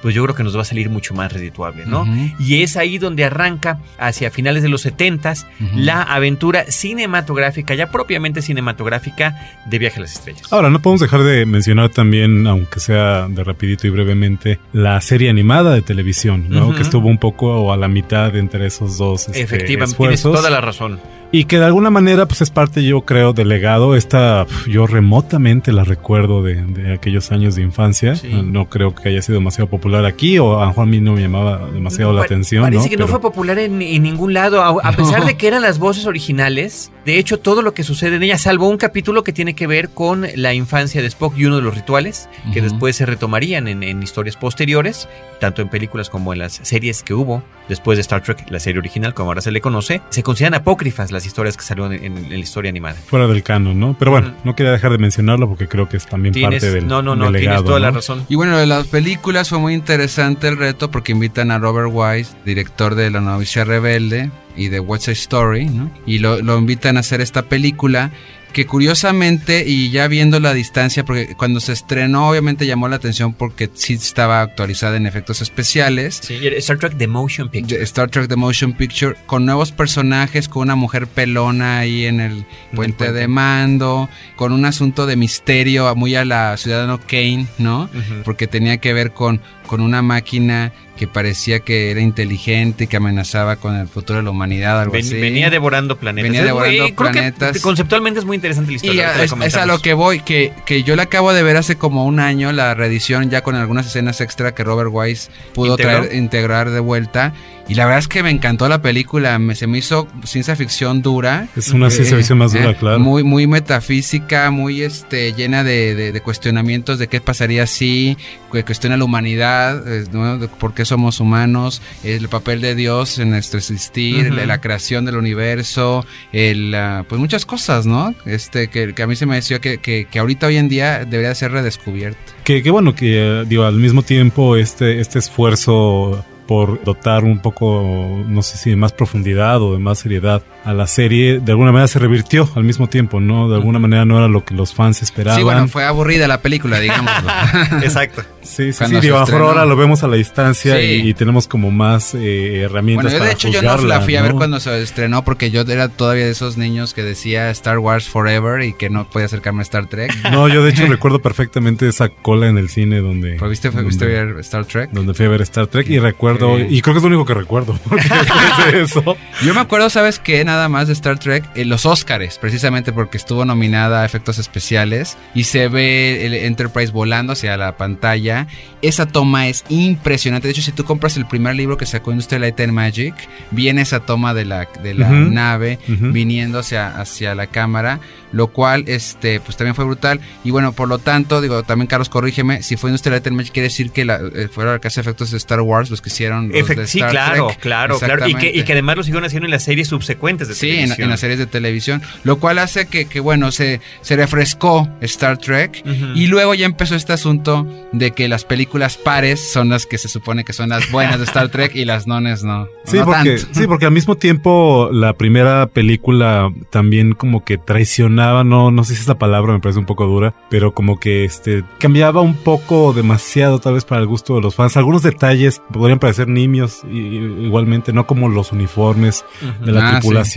pues 0.01 0.13
yo 0.15 0.23
creo 0.23 0.35
que 0.35 0.43
nos 0.43 0.55
va 0.57 0.61
a 0.61 0.65
salir 0.65 0.89
mucho 0.89 1.13
más 1.13 1.31
redituable, 1.31 1.85
¿no? 1.85 2.05
Y 2.39 2.61
es 2.61 2.75
ahí 2.77 2.97
donde 2.97 3.23
arranca, 3.25 3.79
hacia 3.97 4.31
finales 4.31 4.63
de 4.63 4.69
los 4.69 4.85
70s, 4.85 5.45
Ujú. 5.61 5.69
la 5.79 6.01
aventura 6.03 6.65
cinematográfica, 6.71 7.75
ya 7.75 7.89
propiamente 7.89 8.41
cinematográfica, 8.41 9.35
de 9.65 9.79
Viaje 9.79 9.99
a 9.99 10.01
las 10.01 10.13
Estrellas. 10.13 10.51
Ahora, 10.51 10.69
no 10.69 10.81
podemos 10.81 11.01
dejar 11.01 11.23
de 11.23 11.45
mencionar 11.45 11.89
también, 11.89 12.47
aunque 12.47 12.79
sea 12.79 13.27
de 13.27 13.43
rapidito 13.43 13.87
y 13.87 13.89
brevemente, 13.89 14.59
la 14.73 14.99
serie 15.01 15.29
animada 15.29 15.73
de 15.73 15.81
televisión, 15.81 16.45
¿no? 16.49 16.73
Que 16.75 16.81
estuvo 16.81 17.07
un 17.07 17.17
poco 17.17 17.71
a 17.73 17.77
la 17.77 17.87
mitad 17.87 18.35
entre 18.35 18.65
esos 18.67 18.97
dos 18.97 19.27
este, 19.27 19.41
Efectivamente, 19.41 19.97
tienes 19.97 20.19
esfuerzos. 20.19 20.41
toda 20.41 20.49
la 20.49 20.61
razón. 20.61 20.99
Y 21.35 21.45
que 21.45 21.57
de 21.57 21.65
alguna 21.65 21.89
manera 21.89 22.27
pues 22.27 22.41
es 22.41 22.51
parte 22.51 22.83
yo 22.85 23.01
creo 23.01 23.33
del 23.33 23.49
legado. 23.49 23.95
Esta 23.95 24.45
yo 24.67 24.85
remotamente 24.87 25.71
la 25.73 25.83
recuerdo 25.83 26.43
de, 26.43 26.63
de 26.63 26.93
aquellos 26.93 27.31
años 27.31 27.55
de 27.55 27.63
infancia. 27.63 28.15
Sí. 28.15 28.29
No 28.45 28.69
creo 28.69 28.93
que 28.93 29.09
haya 29.09 29.21
sido 29.23 29.39
demasiado 29.39 29.67
popular 29.67 30.05
aquí 30.05 30.37
o 30.37 30.59
a 30.61 30.69
a 30.69 30.85
mí 30.85 30.99
no 31.01 31.13
me 31.13 31.21
llamaba 31.21 31.69
demasiado 31.73 32.13
la 32.13 32.21
atención. 32.21 32.61
Parece 32.63 32.83
¿no? 32.83 32.89
que 32.89 32.97
no 32.97 33.07
fue 33.07 33.19
popular 33.19 33.57
en, 33.57 33.81
en 33.81 34.03
ningún 34.03 34.33
lado, 34.33 34.61
a, 34.61 34.69
a 34.87 34.91
pesar 34.95 35.21
No. 35.21 35.25
de 35.25 35.35
que 35.35 35.47
eran 35.47 35.63
las 35.63 35.79
voces 35.79 36.05
originales. 36.05 36.91
De 37.05 37.17
hecho, 37.19 37.37
todo 37.39 37.61
lo 37.61 37.73
que 37.73 37.83
sucede 37.83 38.15
en 38.15 38.23
ella, 38.23 38.37
salvo 38.37 38.69
un 38.69 38.77
capítulo 38.77 39.23
que 39.23 39.33
tiene 39.33 39.55
que 39.55 39.67
ver 39.67 39.89
con 39.89 40.25
la 40.35 40.53
infancia 40.53 41.01
de 41.01 41.07
Spock 41.07 41.37
y 41.37 41.45
uno 41.45 41.57
de 41.57 41.61
los 41.61 41.75
rituales, 41.75 42.29
que 42.53 42.61
después 42.61 42.95
se 42.95 43.05
retomarían 43.05 43.67
en, 43.67 43.83
en 43.83 44.01
historias 44.01 44.37
posteriores, 44.37 45.09
tanto 45.39 45.61
en 45.61 45.67
películas 45.69 46.09
como 46.09 46.31
en 46.33 46.39
las 46.39 46.53
series 46.63 47.03
que 47.03 47.13
hubo 47.13 47.43
después 47.67 47.97
de 47.97 48.01
Star 48.01 48.21
Trek, 48.23 48.45
la 48.49 48.59
serie 48.59 48.79
original, 48.79 49.13
como 49.13 49.29
ahora 49.31 49.41
se 49.41 49.51
le 49.51 49.59
conoce. 49.61 50.01
Se 50.09 50.23
consideran 50.23 50.53
apócrifas 50.53 51.11
las 51.11 51.25
historias 51.25 51.57
que 51.57 51.63
salieron 51.63 51.93
en, 51.93 52.17
en 52.17 52.29
la 52.29 52.37
historia 52.37 52.69
animada. 52.69 52.95
fuera 52.95 53.27
del 53.27 53.43
canon, 53.43 53.79
¿no? 53.79 53.95
Pero 53.99 54.11
bueno, 54.11 54.33
no 54.43 54.55
quería 54.55 54.71
dejar 54.71 54.91
de 54.91 54.97
mencionarlo 54.97 55.47
porque 55.49 55.67
creo 55.67 55.89
que 55.89 55.97
es 55.97 56.05
también 56.05 56.33
Tienes- 56.33 56.61
parte 56.61 56.71
del 56.71 56.87
no, 56.87 57.01
no, 57.01 57.15
no, 57.15 57.31
tienes 57.31 57.63
toda 57.63 57.79
la 57.79 57.91
razón. 57.91 58.25
Y 58.29 58.35
bueno, 58.35 58.57
de 58.57 58.65
las 58.65 58.87
películas 58.87 59.49
fue 59.49 59.59
muy 59.59 59.73
interesante 59.73 60.47
el 60.47 60.57
reto 60.57 60.89
porque 60.91 61.11
invitan 61.11 61.51
a 61.51 61.59
Robert 61.59 61.89
Wise, 61.91 62.31
director 62.45 62.95
de 62.95 63.09
La 63.11 63.19
novicia 63.21 63.63
rebelde 63.65 64.29
y 64.55 64.69
de 64.69 64.79
What's 64.79 65.07
a 65.07 65.11
Story, 65.11 65.65
¿no? 65.65 65.91
Y 66.05 66.19
lo, 66.19 66.41
lo 66.41 66.57
invitan 66.57 66.97
a 66.97 67.01
hacer 67.01 67.21
esta 67.21 67.43
película 67.43 68.11
que 68.53 68.65
curiosamente, 68.67 69.65
y 69.67 69.89
ya 69.89 70.07
viendo 70.07 70.39
la 70.39 70.53
distancia, 70.53 71.03
porque 71.03 71.35
cuando 71.35 71.59
se 71.59 71.73
estrenó 71.73 72.29
obviamente 72.29 72.67
llamó 72.67 72.87
la 72.87 72.95
atención 72.95 73.33
porque 73.33 73.69
sí 73.73 73.95
estaba 73.95 74.41
actualizada 74.41 74.95
en 74.95 75.07
efectos 75.07 75.41
especiales. 75.41 76.21
Sí, 76.23 76.39
Star 76.57 76.77
Trek 76.77 76.95
The 76.97 77.07
Motion 77.07 77.49
Picture. 77.49 77.81
Star 77.83 78.09
Trek 78.09 78.27
The 78.29 78.35
Motion 78.35 78.73
Picture 78.73 79.15
con 79.25 79.45
nuevos 79.45 79.71
personajes, 79.71 80.47
con 80.47 80.61
una 80.63 80.75
mujer 80.75 81.07
pelona 81.07 81.79
ahí 81.79 82.05
en 82.05 82.21
el 82.21 82.45
puente 82.75 83.11
de 83.11 83.27
mando, 83.27 84.07
con 84.35 84.53
un 84.53 84.65
asunto 84.65 85.07
de 85.07 85.15
misterio 85.15 85.93
muy 85.95 86.15
a 86.15 86.23
la 86.23 86.55
Ciudadano 86.55 86.99
Kane, 86.99 87.47
¿no? 87.57 87.89
Porque 88.23 88.45
tenía 88.45 88.77
que 88.77 88.93
ver 88.93 89.13
con, 89.13 89.41
con 89.73 89.81
una 89.81 90.03
máquina 90.03 90.71
que 90.95 91.07
parecía 91.07 91.61
que 91.61 91.89
era 91.89 91.99
inteligente 91.99 92.85
que 92.85 92.97
amenazaba 92.97 93.55
con 93.55 93.75
el 93.75 93.87
futuro 93.87 94.17
de 94.19 94.23
la 94.23 94.29
humanidad, 94.29 94.79
algo 94.79 94.93
Ven- 94.93 95.03
así. 95.03 95.19
venía 95.19 95.49
devorando 95.49 95.97
planetas. 95.97 96.29
Venía 96.29 96.45
devorando 96.45 96.83
muy- 96.83 96.93
creo 96.93 97.07
que 97.11 97.13
planetas. 97.13 97.59
conceptualmente 97.63 98.19
es 98.19 98.25
muy 98.27 98.35
interesante 98.35 98.69
la 98.69 98.75
historia. 98.75 98.93
Y 99.15 99.17
la 99.17 99.23
es, 99.23 99.33
es 99.47 99.55
a 99.55 99.65
lo 99.65 99.79
que 99.79 99.95
voy, 99.95 100.19
que, 100.19 100.53
que 100.67 100.83
yo 100.83 100.95
la 100.95 101.03
acabo 101.03 101.33
de 101.33 101.41
ver 101.41 101.57
hace 101.57 101.75
como 101.75 102.05
un 102.05 102.19
año, 102.19 102.51
la 102.51 102.75
reedición 102.75 103.31
ya 103.31 103.41
con 103.41 103.55
algunas 103.55 103.87
escenas 103.87 104.21
extra 104.21 104.53
que 104.53 104.63
Robert 104.63 104.91
Wise 104.93 105.31
pudo 105.55 105.71
¿Integró? 105.71 106.01
traer, 106.01 106.15
integrar 106.15 106.69
de 106.69 106.79
vuelta. 106.79 107.33
Y 107.67 107.75
la 107.75 107.85
verdad 107.85 107.99
es 107.99 108.07
que 108.09 108.23
me 108.23 108.29
encantó 108.29 108.67
la 108.67 108.81
película, 108.81 109.39
me, 109.39 109.55
se 109.55 109.67
me 109.67 109.77
hizo 109.77 110.07
ciencia 110.25 110.55
ficción 110.55 111.01
dura. 111.01 111.47
Es 111.55 111.69
una 111.69 111.89
ciencia 111.89 112.17
ficción 112.17 112.37
más 112.37 112.51
dura, 112.51 112.71
eh, 112.71 112.75
claro. 112.77 112.99
Muy, 112.99 113.23
muy 113.23 113.47
metafísica, 113.47 114.51
muy 114.51 114.81
este, 114.81 115.31
llena 115.33 115.63
de, 115.63 115.95
de- 115.95 116.11
de 116.11 116.21
cuestionamientos 116.21 116.99
de 116.99 117.07
qué 117.07 117.21
pasaría 117.21 117.65
si, 117.65 118.17
que 118.51 118.63
cuestiona 118.65 118.97
la 118.97 119.05
humanidad, 119.05 119.81
eh, 119.87 120.03
¿no? 120.11 120.37
De 120.37 120.47
por 120.49 120.73
qué 120.73 120.83
somos 120.83 121.19
humanos, 121.21 121.81
el 122.03 122.27
papel 122.27 122.59
de 122.59 122.75
Dios 122.75 123.17
en 123.19 123.29
nuestro 123.29 123.59
existir, 123.59 124.33
la, 124.33 124.45
la 124.45 124.59
creación 124.59 125.05
del 125.05 125.15
universo, 125.15 126.05
el, 126.33 126.75
pues 127.07 127.19
muchas 127.19 127.45
cosas, 127.45 127.85
¿no? 127.85 128.13
Este, 128.25 128.67
que, 128.67 128.93
que 128.93 129.03
a 129.03 129.07
mí 129.07 129.15
se 129.15 129.25
me 129.25 129.35
decía 129.35 129.59
que, 129.59 129.77
que, 129.77 130.05
que 130.11 130.19
ahorita 130.19 130.47
hoy 130.47 130.57
en 130.57 130.67
día 130.67 131.05
debería 131.05 131.33
ser 131.33 131.51
redescubierto. 131.51 132.19
Que, 132.43 132.61
que 132.61 132.71
bueno, 132.71 132.93
que 132.93 133.41
eh, 133.41 133.45
digo, 133.47 133.63
al 133.63 133.75
mismo 133.75 134.03
tiempo 134.03 134.57
este, 134.57 134.99
este 134.99 135.19
esfuerzo 135.19 136.25
por 136.47 136.83
dotar 136.83 137.23
un 137.23 137.39
poco, 137.39 137.83
no 138.27 138.41
sé 138.41 138.57
si 138.57 138.69
de 138.69 138.75
más 138.75 138.93
profundidad 138.93 139.61
o 139.61 139.73
de 139.73 139.79
más 139.79 139.99
seriedad 139.99 140.43
a 140.65 140.73
la 140.73 140.87
serie, 140.87 141.39
de 141.39 141.51
alguna 141.51 141.71
manera 141.71 141.87
se 141.87 141.99
revirtió 141.99 142.49
al 142.55 142.63
mismo 142.63 142.87
tiempo, 142.87 143.19
¿no? 143.19 143.49
De 143.49 143.55
alguna 143.55 143.79
manera 143.79 144.05
no 144.05 144.17
era 144.17 144.27
lo 144.27 144.45
que 144.45 144.53
los 144.53 144.73
fans 144.73 145.01
esperaban. 145.01 145.37
Sí, 145.37 145.43
bueno, 145.43 145.67
fue 145.67 145.83
aburrida 145.85 146.27
la 146.27 146.41
película, 146.41 146.79
digamos. 146.79 147.11
Exacto. 147.83 148.23
Sí, 148.41 148.73
sí, 148.73 148.77
Cuando 148.77 148.99
sí, 148.99 149.07
digo, 149.07 149.17
ahora 149.17 149.65
lo 149.65 149.75
vemos 149.77 150.03
a 150.03 150.07
la 150.07 150.17
distancia 150.17 150.75
Sí. 150.77 151.01
y, 151.03 151.09
y 151.09 151.13
tenemos 151.13 151.47
como 151.47 151.71
más 151.71 152.13
eh, 152.13 152.61
herramientas 152.61 153.05
Bueno, 153.05 153.09
yo 153.09 153.13
de 153.15 153.19
para 153.19 153.31
hecho 153.33 153.49
yo 153.49 153.61
no 153.61 153.77
la 153.87 154.01
fui 154.01 154.15
a 154.17 154.21
ver 154.21 154.33
cuando 154.33 154.59
se 154.59 154.81
estrenó 154.81 155.23
porque 155.23 155.49
yo 155.49 155.61
era 155.61 155.87
todavía 155.87 156.25
de 156.25 156.31
esos 156.31 156.57
niños 156.57 156.93
que 156.93 157.03
decía 157.03 157.49
Star 157.51 157.79
Wars 157.79 158.09
Forever 158.09 158.61
y 158.63 158.73
que 158.73 158.89
no 158.89 159.09
podía 159.09 159.27
acercarme 159.27 159.59
a 159.59 159.63
Star 159.63 159.87
Trek. 159.87 160.11
No, 160.31 160.49
yo 160.49 160.61
de 160.63 160.71
hecho 160.71 160.85
recuerdo 160.87 161.21
perfectamente 161.21 161.87
esa 161.87 162.09
cola 162.09 162.47
en 162.47 162.57
el 162.57 162.67
cine 162.69 162.99
donde... 162.99 163.35
¿Pero 163.35 163.49
¿Viste, 163.49 163.71
fue- 163.71 163.83
viste 163.83 164.05
donde- 164.05 164.33
ver 164.33 164.39
Star 164.41 164.65
Trek? 164.65 164.89
donde 164.91 165.13
fui 165.13 165.25
a 165.25 165.29
ver 165.29 165.41
Star 165.43 165.67
Trek 165.67 165.89
y 165.89 165.99
recuerdo, 165.99 166.57
Sí. 166.57 166.65
y 166.69 166.81
creo 166.81 166.93
que 166.93 166.97
es 166.97 167.03
lo 167.03 167.07
único 167.07 167.25
que 167.25 167.33
recuerdo, 167.33 167.79
porque 167.87 168.03
después 168.09 168.73
de 168.73 168.81
eso, 168.81 169.17
Yo 169.45 169.53
me 169.53 169.61
acuerdo, 169.61 169.89
¿sabes 169.89 170.19
qué? 170.19 170.43
Nada 170.53 170.69
más 170.69 170.85
de 170.85 170.93
Star 170.93 171.17
Trek, 171.17 171.43
eh, 171.55 171.65
los 171.65 171.87
Oscars, 171.87 172.37
precisamente 172.37 172.93
porque 172.93 173.17
estuvo 173.17 173.43
nominada 173.43 174.03
a 174.03 174.05
efectos 174.05 174.37
especiales 174.37 175.17
y 175.33 175.45
se 175.45 175.67
ve 175.67 176.27
el 176.27 176.35
Enterprise 176.35 176.91
volando 176.91 177.33
hacia 177.33 177.57
la 177.57 177.75
pantalla. 177.75 178.45
Esa 178.83 179.07
toma 179.07 179.47
es 179.47 179.65
impresionante. 179.69 180.47
De 180.47 180.51
hecho, 180.51 180.61
si 180.61 180.71
tú 180.71 180.83
compras 180.85 181.17
el 181.17 181.25
primer 181.25 181.55
libro 181.55 181.75
que 181.75 181.87
sacó 181.87 182.11
Industrial 182.11 182.41
Light 182.41 182.59
and 182.59 182.71
Magic, 182.71 183.15
viene 183.49 183.81
esa 183.81 184.01
toma 184.01 184.35
de 184.35 184.45
la, 184.45 184.67
de 184.83 184.93
la 184.93 185.09
nave 185.09 185.79
viniendo 185.87 186.59
hacia, 186.59 186.99
hacia 186.99 187.33
la 187.33 187.47
cámara, 187.47 187.99
lo 188.31 188.47
cual 188.49 188.83
este, 188.85 189.39
pues 189.39 189.57
también 189.57 189.73
fue 189.73 189.85
brutal. 189.85 190.19
Y 190.43 190.51
bueno, 190.51 190.73
por 190.73 190.87
lo 190.87 190.99
tanto, 190.99 191.41
digo, 191.41 191.63
también 191.63 191.87
Carlos, 191.87 192.09
corrígeme, 192.09 192.61
si 192.61 192.77
fue 192.77 192.91
Industrial 192.91 193.13
Light 193.15 193.25
and 193.25 193.37
Magic, 193.37 193.53
quiere 193.53 193.69
decir 193.69 193.89
que 193.89 194.05
la, 194.05 194.17
eh, 194.35 194.49
fueron 194.51 194.73
la 194.73 194.79
casa 194.79 195.01
de 195.01 195.09
efectos 195.09 195.31
de 195.31 195.37
Star 195.37 195.61
Wars 195.61 195.89
los 195.89 195.99
que 196.03 196.09
hicieron 196.09 196.49
los 196.49 196.57
Efect- 196.57 196.75
de 196.75 196.85
sí, 196.87 196.99
Star 196.99 197.09
claro, 197.09 197.47
Trek. 197.47 197.59
claro, 197.59 197.97
claro. 197.97 198.27
Y 198.27 198.35
que, 198.35 198.51
y 198.53 198.61
que 198.63 198.73
además 198.73 198.97
lo 198.97 199.03
siguieron 199.03 199.25
haciendo 199.25 199.45
en 199.47 199.51
las 199.51 199.63
series 199.63 199.87
subsecuentes 199.87 200.42
de 200.47 200.55
Sí, 200.55 200.71
en, 200.71 201.09
las 201.09 201.19
series 201.19 201.39
de 201.39 201.45
televisión, 201.47 202.01
lo 202.23 202.37
cual 202.39 202.59
hace 202.59 202.87
que, 202.87 203.05
que, 203.05 203.19
bueno, 203.19 203.51
se, 203.51 203.81
se 204.01 204.15
refrescó 204.15 204.87
Star 205.01 205.37
Trek 205.37 205.83
y 206.15 206.27
luego 206.27 206.53
ya 206.53 206.65
empezó 206.65 206.95
este 206.95 207.13
asunto 207.13 207.67
de 207.91 208.11
que 208.11 208.27
las 208.27 208.45
películas 208.45 208.97
pares 208.97 209.51
son 209.51 209.69
las 209.69 209.85
que 209.85 209.97
se 209.97 210.07
supone 210.07 210.43
que 210.43 210.53
son 210.53 210.69
las 210.69 210.89
buenas 210.91 211.19
de 211.19 211.25
Star 211.25 211.49
Trek 211.49 211.75
y 211.75 211.85
las 211.85 212.07
nones 212.07 212.43
no. 212.43 212.67
Sí, 212.85 212.97
no 212.97 213.05
porque, 213.05 213.37
tanto. 213.37 213.59
sí, 213.59 213.65
porque 213.67 213.85
al 213.85 213.91
mismo 213.93 214.15
tiempo 214.15 214.89
la 214.91 215.13
primera 215.13 215.67
película 215.67 216.51
también 216.69 217.13
como 217.13 217.43
que 217.45 217.57
traicionaba, 217.57 218.43
no, 218.43 218.71
no 218.71 218.83
sé 218.83 218.95
si 218.95 219.01
esa 219.01 219.17
palabra 219.17 219.53
me 219.53 219.59
parece 219.59 219.79
un 219.79 219.85
poco 219.85 220.05
dura, 220.05 220.33
pero 220.49 220.73
como 220.73 220.99
que 220.99 221.23
este 221.25 221.63
cambiaba 221.79 222.21
un 222.21 222.35
poco 222.35 222.93
demasiado 222.93 223.59
tal 223.59 223.75
vez 223.75 223.85
para 223.85 224.01
el 224.01 224.07
gusto 224.07 224.35
de 224.35 224.41
los 224.41 224.55
fans. 224.55 224.75
Algunos 224.77 225.01
detalles 225.03 225.61
podrían 225.71 225.99
parecer 225.99 226.27
nimios 226.27 226.81
y- 226.91 226.97
igualmente, 227.45 227.93
no 227.93 228.05
como 228.05 228.27
los 228.29 228.51
uniformes 228.51 229.23
de 229.63 229.71
la 229.71 229.83
Ah, 229.87 229.91
tripulación, 229.99 230.32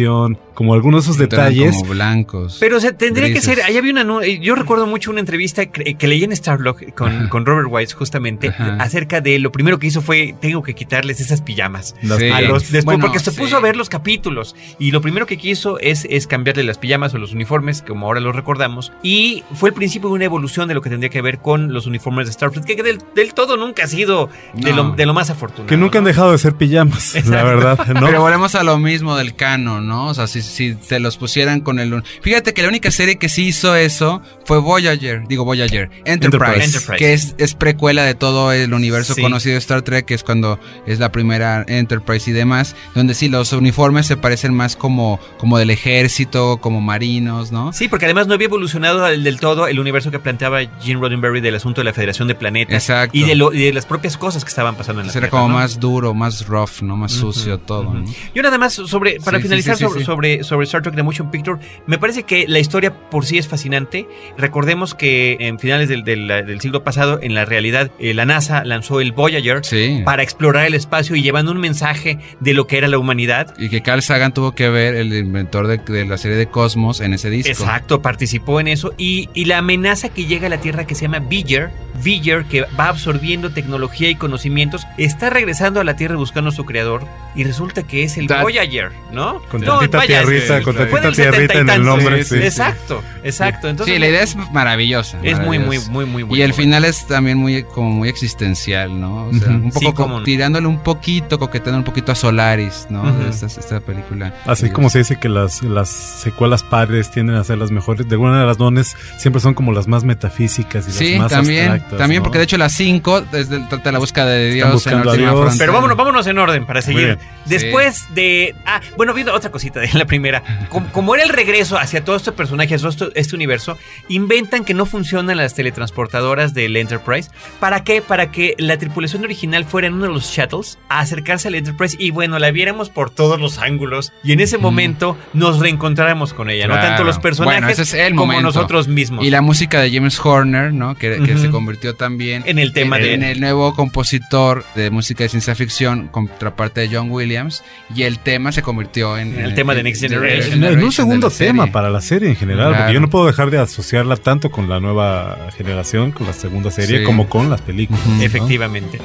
como 0.54 0.74
algunos 0.74 1.04
de 1.04 1.10
esos 1.12 1.18
detalles. 1.18 1.76
como 1.76 1.90
blancos. 1.90 2.56
Pero 2.60 2.76
o 2.76 2.80
sea, 2.80 2.96
tendría 2.96 3.32
que 3.32 3.40
ser. 3.40 3.62
Ahí 3.62 3.76
había 3.76 3.92
una. 3.92 4.04
Yo 4.40 4.54
recuerdo 4.54 4.86
mucho 4.86 5.10
una 5.10 5.20
entrevista 5.20 5.66
que, 5.66 5.94
que 5.96 6.06
leí 6.08 6.24
en 6.24 6.34
Starlog 6.34 6.94
con, 6.94 7.28
con 7.28 7.46
Robert 7.46 7.68
Wise, 7.70 7.94
justamente, 7.94 8.48
Ajá. 8.48 8.76
acerca 8.80 9.20
de 9.20 9.38
lo 9.38 9.52
primero 9.52 9.78
que 9.78 9.86
hizo 9.88 10.02
fue: 10.02 10.34
tengo 10.40 10.62
que 10.62 10.74
quitarles 10.74 11.20
esas 11.20 11.40
pijamas. 11.42 11.94
Las 12.02 12.18
Sí. 12.18 12.28
A 12.30 12.40
los- 12.40 12.62
después, 12.72 12.84
Bueno, 12.84 13.00
porque 13.06 13.18
se 13.18 13.30
sí. 13.30 13.38
puso 13.38 13.56
a 13.56 13.60
ver 13.60 13.76
los 13.76 13.88
capítulos 13.88 14.54
y 14.78 14.90
lo 14.90 15.00
primero 15.00 15.26
que 15.26 15.36
quiso 15.36 15.78
es, 15.80 16.06
es 16.10 16.26
cambiarle 16.26 16.62
las 16.64 16.78
pijamas 16.78 17.12
o 17.14 17.18
los 17.18 17.32
uniformes, 17.32 17.82
como 17.86 18.06
ahora 18.06 18.20
los 18.20 18.34
recordamos, 18.34 18.92
y 19.02 19.42
fue 19.54 19.68
el 19.70 19.74
principio 19.74 20.08
de 20.08 20.14
una 20.16 20.24
evolución 20.24 20.68
de 20.68 20.74
lo 20.74 20.80
que 20.82 20.90
tendría 20.90 21.10
que 21.10 21.20
ver 21.22 21.38
con 21.38 21.72
los 21.72 21.86
uniformes 21.86 22.26
de 22.26 22.32
Starfleet, 22.32 22.64
que 22.66 22.82
del, 22.82 22.98
del 23.14 23.34
todo 23.34 23.56
nunca 23.56 23.84
ha 23.84 23.86
sido 23.86 24.28
de, 24.54 24.70
No. 24.72 24.76
lo, 24.84 24.90
de 24.96 25.06
lo 25.06 25.14
más 25.14 25.30
afortunado. 25.30 25.66
Que 25.66 25.76
nunca 25.76 25.98
han 25.98 26.04
dejado 26.04 26.32
de 26.32 26.38
ser 26.38 26.54
pijamas, 26.54 27.14
la 27.26 27.42
verdad, 27.44 27.86
¿no? 27.88 28.06
Pero 28.06 28.20
volvemos 28.20 28.54
a 28.54 28.62
lo 28.62 28.78
mismo 28.78 29.16
del 29.16 29.34
canon, 29.36 29.85
¿no? 29.86 30.08
O 30.08 30.14
sea, 30.14 30.26
si, 30.26 30.42
si 30.42 30.74
te 30.74 31.00
los 31.00 31.16
pusieran 31.16 31.60
con 31.60 31.78
el... 31.78 32.02
Fíjate 32.22 32.52
que 32.52 32.62
la 32.62 32.68
única 32.68 32.90
serie 32.90 33.16
que 33.16 33.28
sí 33.28 33.46
hizo 33.46 33.74
eso 33.76 34.20
fue 34.44 34.58
Voyager, 34.58 35.22
digo 35.28 35.44
Voyager, 35.44 35.90
Enterprise, 36.04 36.64
Enterprise. 36.64 36.96
que 36.98 37.12
es, 37.14 37.34
es 37.38 37.54
precuela 37.54 38.04
de 38.04 38.14
todo 38.14 38.52
el 38.52 38.72
universo 38.74 39.14
Sí. 39.14 39.22
conocido 39.22 39.52
de 39.54 39.58
Star 39.58 39.82
Trek, 39.82 40.04
que 40.04 40.14
es 40.14 40.22
cuando 40.22 40.58
es 40.86 40.98
la 40.98 41.10
primera 41.12 41.64
Enterprise 41.68 42.30
y 42.30 42.34
demás, 42.34 42.74
donde 42.94 43.14
sí 43.14 43.28
los 43.28 43.52
uniformes 43.52 44.06
se 44.06 44.16
parecen 44.16 44.52
más 44.54 44.76
como, 44.76 45.18
como 45.38 45.58
del 45.58 45.70
ejército, 45.70 46.58
como 46.60 46.80
marinos, 46.80 47.52
¿no? 47.52 47.72
Sí, 47.72 47.88
porque 47.88 48.04
además 48.06 48.26
no 48.26 48.34
había 48.34 48.46
evolucionado 48.46 49.04
del, 49.04 49.40
todo 49.40 49.66
el 49.68 49.78
universo 49.78 50.10
que 50.10 50.18
planteaba 50.18 50.60
Gene 50.82 51.00
Roddenberry 51.00 51.40
del 51.40 51.54
asunto 51.54 51.80
de 51.80 51.84
la 51.84 51.92
Federación 51.92 52.28
de 52.28 52.34
Planetas 52.34 52.74
Exacto. 52.74 53.16
y 53.16 53.22
de, 53.24 53.34
lo- 53.34 53.52
y 53.52 53.60
de 53.64 53.72
las 53.72 53.86
propias 53.86 54.16
cosas 54.16 54.44
que 54.44 54.48
estaban 54.48 54.74
pasando 54.76 55.00
en 55.00 55.06
la 55.08 55.12
era 55.12 55.20
Tierra, 55.20 55.30
como 55.30 55.48
¿no? 55.48 55.54
más 55.54 55.78
duro, 55.80 56.14
más 56.14 56.46
rough, 56.46 56.82
¿no? 56.82 56.96
Más 56.96 57.12
sucio 57.12 57.58
todo, 57.58 57.82
ujú. 57.82 57.94
¿no? 57.98 58.04
Yo 58.34 58.42
nada 58.42 58.58
más 58.58 58.74
sobre, 58.74 59.20
para 59.20 59.38
Sí, 59.38 59.42
sí, 59.42 59.48
finalizar 59.48 59.75
sí, 59.76 59.84
sobre. 59.84 60.04
Sobre, 60.04 60.44
sobre 60.44 60.64
Star 60.64 60.82
Trek 60.82 60.94
The 60.94 61.02
Motion 61.02 61.30
Picture, 61.30 61.58
me 61.86 61.98
parece 61.98 62.22
que 62.24 62.46
la 62.48 62.58
historia 62.58 62.92
por 63.10 63.24
sí 63.26 63.38
es 63.38 63.48
fascinante. 63.48 64.06
Recordemos 64.38 64.94
que 64.94 65.36
en 65.40 65.58
finales 65.58 65.88
del, 65.88 66.04
del- 66.04 66.26
del 66.28 66.60
siglo 66.60 66.84
pasado, 66.84 67.18
en 67.22 67.34
la 67.34 67.44
realidad, 67.44 67.90
eh, 67.98 68.14
la 68.14 68.24
NASA 68.24 68.64
lanzó 68.64 69.00
el 69.00 69.12
Voyager 69.12 69.62
para 70.04 70.22
explorar 70.22 70.66
el 70.66 70.74
espacio 70.74 71.16
y 71.16 71.22
llevando 71.22 71.52
un 71.52 71.58
mensaje 71.58 72.18
de 72.40 72.54
lo 72.54 72.66
que 72.66 72.78
era 72.78 72.88
la 72.88 72.98
humanidad. 72.98 73.54
Y 73.58 73.68
que 73.68 73.82
Carl 73.82 74.02
Sagan 74.02 74.32
tuvo 74.34 74.52
que 74.52 74.68
ver, 74.68 74.94
el 74.94 75.12
inventor 75.14 75.66
de, 75.66 75.78
de 75.78 76.04
la 76.06 76.18
serie 76.18 76.36
de 76.36 76.46
Cosmos, 76.46 77.00
en 77.00 77.14
ese 77.14 77.30
disco. 77.30 77.50
Exacto, 77.50 78.02
participó 78.02 78.60
en 78.60 78.68
eso. 78.68 78.94
Y, 78.98 79.28
y 79.34 79.44
la 79.46 79.58
amenaza 79.58 80.08
que 80.08 80.24
llega 80.26 80.46
a 80.46 80.50
la 80.50 80.60
Tierra 80.60 80.86
que 80.86 80.94
se 80.94 81.02
llama 81.02 81.18
Viger, 81.20 81.70
Viger, 82.02 82.44
que 82.44 82.62
va 82.78 82.88
absorbiendo 82.88 83.50
tecnología 83.50 84.10
y 84.10 84.14
conocimientos, 84.16 84.86
está 84.98 85.30
regresando 85.30 85.80
a 85.80 85.84
la 85.84 85.96
Tierra 85.96 86.16
buscando 86.16 86.50
a 86.50 86.52
su 86.52 86.64
creador 86.64 87.02
y 87.34 87.44
resulta 87.44 87.82
que 87.82 88.02
es 88.02 88.16
el 88.18 88.26
That- 88.26 88.42
Voyager, 88.42 88.90
¿no? 89.12 89.40
Con 89.58 89.66
No, 89.66 89.78
tantita 89.78 89.98
vaya, 89.98 90.22
tierrita, 90.22 90.58
sí, 90.58 90.64
con 90.64 90.76
tantita 90.76 91.12
tierrita 91.12 91.54
en 91.54 91.60
el 91.60 91.66
70 91.66 91.76
y 91.76 91.78
nombre, 91.80 92.24
sí, 92.24 92.36
sí. 92.38 92.42
Exacto, 92.44 93.02
exacto. 93.24 93.68
Entonces, 93.68 93.94
sí, 93.94 94.00
la 94.00 94.08
idea 94.08 94.22
es 94.22 94.36
maravillosa. 94.52 95.18
es 95.22 95.38
muy, 95.40 95.58
muy, 95.58 95.78
muy, 95.88 96.04
muy, 96.06 96.24
muy 96.24 96.38
Y 96.38 96.42
el 96.42 96.50
buena. 96.52 96.62
final 96.62 96.84
es 96.84 97.06
también 97.06 97.38
muy 97.38 97.62
como 97.64 97.90
muy 97.90 98.08
existencial, 98.08 99.00
¿no? 99.00 99.26
O 99.26 99.32
sea, 99.34 99.48
un 99.48 99.70
poco 99.70 100.04
Sí, 100.04 100.08
no. 100.10 100.22
tirándole 100.22 100.66
un 100.66 100.78
poquito, 100.82 101.38
coqueteando 101.38 101.78
un 101.78 101.84
poquito 101.84 102.12
a 102.12 102.14
Solaris, 102.14 102.86
¿no? 102.90 103.04
Esta, 103.28 103.46
esta 103.46 103.80
película. 103.80 104.34
Así 104.46 104.70
como 104.70 104.90
se 104.90 104.98
dice 104.98 105.16
que 105.18 105.28
las, 105.28 105.62
las 105.62 105.88
secuelas 105.88 106.62
padres 106.62 107.10
tienden 107.10 107.36
a 107.36 107.44
ser 107.44 107.58
las 107.58 107.70
mejores, 107.70 108.06
de 108.08 108.14
alguna 108.14 108.30
manera 108.32 108.46
las 108.48 108.58
dones 108.58 108.96
siempre 109.18 109.40
son 109.40 109.54
como 109.54 109.72
las 109.72 109.86
más 109.88 110.04
metafísicas 110.04 110.88
y 110.88 110.92
Sí, 110.92 111.12
las 111.12 111.22
más 111.22 111.32
también, 111.32 111.68
abstractas, 111.70 111.98
también 111.98 112.20
¿no? 112.20 112.24
porque 112.24 112.38
de 112.38 112.44
hecho 112.44 112.56
las 112.58 112.72
5 112.72 113.20
desde 113.22 113.56
el- 113.56 113.68
trata 113.68 113.84
de 113.84 113.92
la 113.92 113.98
búsqueda 113.98 114.26
de 114.26 114.54
Están 114.54 114.70
Dios 114.70 114.86
en 114.86 115.06
la 115.06 115.12
Dios. 115.14 115.30
frontera. 115.30 115.54
Pero 115.58 115.72
vámonos, 115.72 115.96
vámonos 115.96 116.26
en 116.26 116.38
orden 116.38 116.66
para 116.66 116.82
seguir. 116.82 117.18
Después 117.46 118.04
de. 118.14 118.54
Ah, 118.64 118.80
bueno, 118.96 119.14
viendo 119.14 119.32
otra 119.32 119.45
cosita 119.50 119.80
de 119.80 119.90
la 119.94 120.04
primera. 120.04 120.42
Como, 120.68 120.90
como 120.92 121.14
era 121.14 121.24
el 121.24 121.30
regreso 121.30 121.78
hacia 121.78 122.04
todo 122.04 122.16
este 122.16 122.32
personaje, 122.32 122.74
hacia 122.74 122.90
todo 122.90 123.08
este, 123.08 123.20
este 123.20 123.36
universo, 123.36 123.78
inventan 124.08 124.64
que 124.64 124.74
no 124.74 124.86
funcionan 124.86 125.36
las 125.36 125.54
teletransportadoras 125.54 126.54
del 126.54 126.76
Enterprise. 126.76 127.30
¿Para 127.60 127.84
qué? 127.84 128.02
Para 128.02 128.30
que 128.30 128.54
la 128.58 128.78
tripulación 128.78 129.24
original 129.24 129.64
fuera 129.64 129.86
en 129.88 129.94
uno 129.94 130.04
de 130.04 130.12
los 130.12 130.24
shuttles 130.30 130.78
a 130.88 131.00
acercarse 131.00 131.48
al 131.48 131.54
Enterprise 131.54 131.96
y 131.98 132.10
bueno, 132.10 132.38
la 132.38 132.50
viéramos 132.50 132.90
por 132.90 133.10
todos 133.10 133.40
los 133.40 133.58
ángulos. 133.58 134.12
Y 134.24 134.32
en 134.32 134.40
ese 134.40 134.58
momento 134.58 135.16
nos 135.32 135.58
reencontráramos 135.60 136.32
con 136.32 136.50
ella. 136.50 136.66
No 136.68 136.74
tanto 136.74 137.04
los 137.04 137.18
personajes 137.18 137.60
Bueno, 137.62 137.72
ese 137.72 137.82
es 137.82 137.94
el 137.94 138.10
como 138.14 138.26
momento. 138.26 138.42
nosotros 138.48 138.88
mismos. 138.88 139.24
Y 139.24 139.30
la 139.30 139.40
música 139.40 139.80
de 139.80 139.90
James 139.92 140.18
Horner, 140.24 140.72
¿no? 140.72 140.96
Que, 140.96 141.16
se 141.36 141.50
convirtió 141.50 141.94
también 141.94 142.44
En 142.46 142.58
el 142.58 142.72
tema 142.72 142.96
en, 142.96 143.02
de- 143.02 143.14
en 143.14 143.22
el 143.22 143.40
nuevo 143.40 143.74
compositor 143.74 144.64
de 144.74 144.90
música 144.90 145.24
de 145.24 145.28
ciencia 145.28 145.54
ficción, 145.54 146.08
contraparte 146.08 146.80
de 146.82 146.94
John 146.96 147.10
Williams, 147.10 147.62
y 147.94 148.02
el 148.04 148.18
tema 148.18 148.52
se 148.52 148.62
convirtió 148.62 149.18
en, 149.18 149.35
En 149.36 149.44
el 149.44 149.54
tema 149.54 149.74
de 149.74 149.82
Next 149.82 150.00
Generation. 150.02 150.64
En, 150.64 150.72
en 150.78 150.82
un 150.84 150.92
segundo 150.92 151.30
serie. 151.30 151.52
tema 151.52 151.66
para 151.70 151.90
la 151.90 152.00
serie 152.00 152.28
en 152.30 152.36
general, 152.36 152.68
Claro. 152.68 152.76
porque 152.78 152.94
yo 152.94 153.00
no 153.00 153.10
puedo 153.10 153.26
dejar 153.26 153.50
de 153.50 153.58
asociarla 153.58 154.16
tanto 154.16 154.50
con 154.50 154.68
la 154.68 154.80
nueva 154.80 155.48
generación, 155.56 156.12
con 156.12 156.26
la 156.26 156.32
segunda 156.32 156.70
serie, 156.70 156.98
Sí. 157.00 157.04
como 157.04 157.28
con 157.28 157.50
las 157.50 157.60
películas. 157.60 158.00
Efectivamente. 158.20 158.98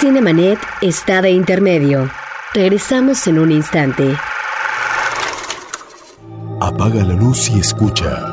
Cinemanet 0.00 0.58
está 0.80 1.22
de 1.22 1.30
intermedio. 1.30 2.10
Regresamos 2.54 3.26
en 3.28 3.38
un 3.38 3.50
instante. 3.50 4.14
Apaga 6.60 7.02
la 7.02 7.14
luz 7.14 7.48
y 7.48 7.58
escucha. 7.58 8.26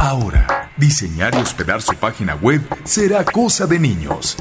Ahora, 0.00 0.70
diseñar 0.78 1.34
y 1.34 1.38
hospedar 1.38 1.82
su 1.82 1.94
página 1.96 2.36
web 2.36 2.62
será 2.84 3.22
cosa 3.26 3.66
de 3.66 3.78
niños. 3.78 4.38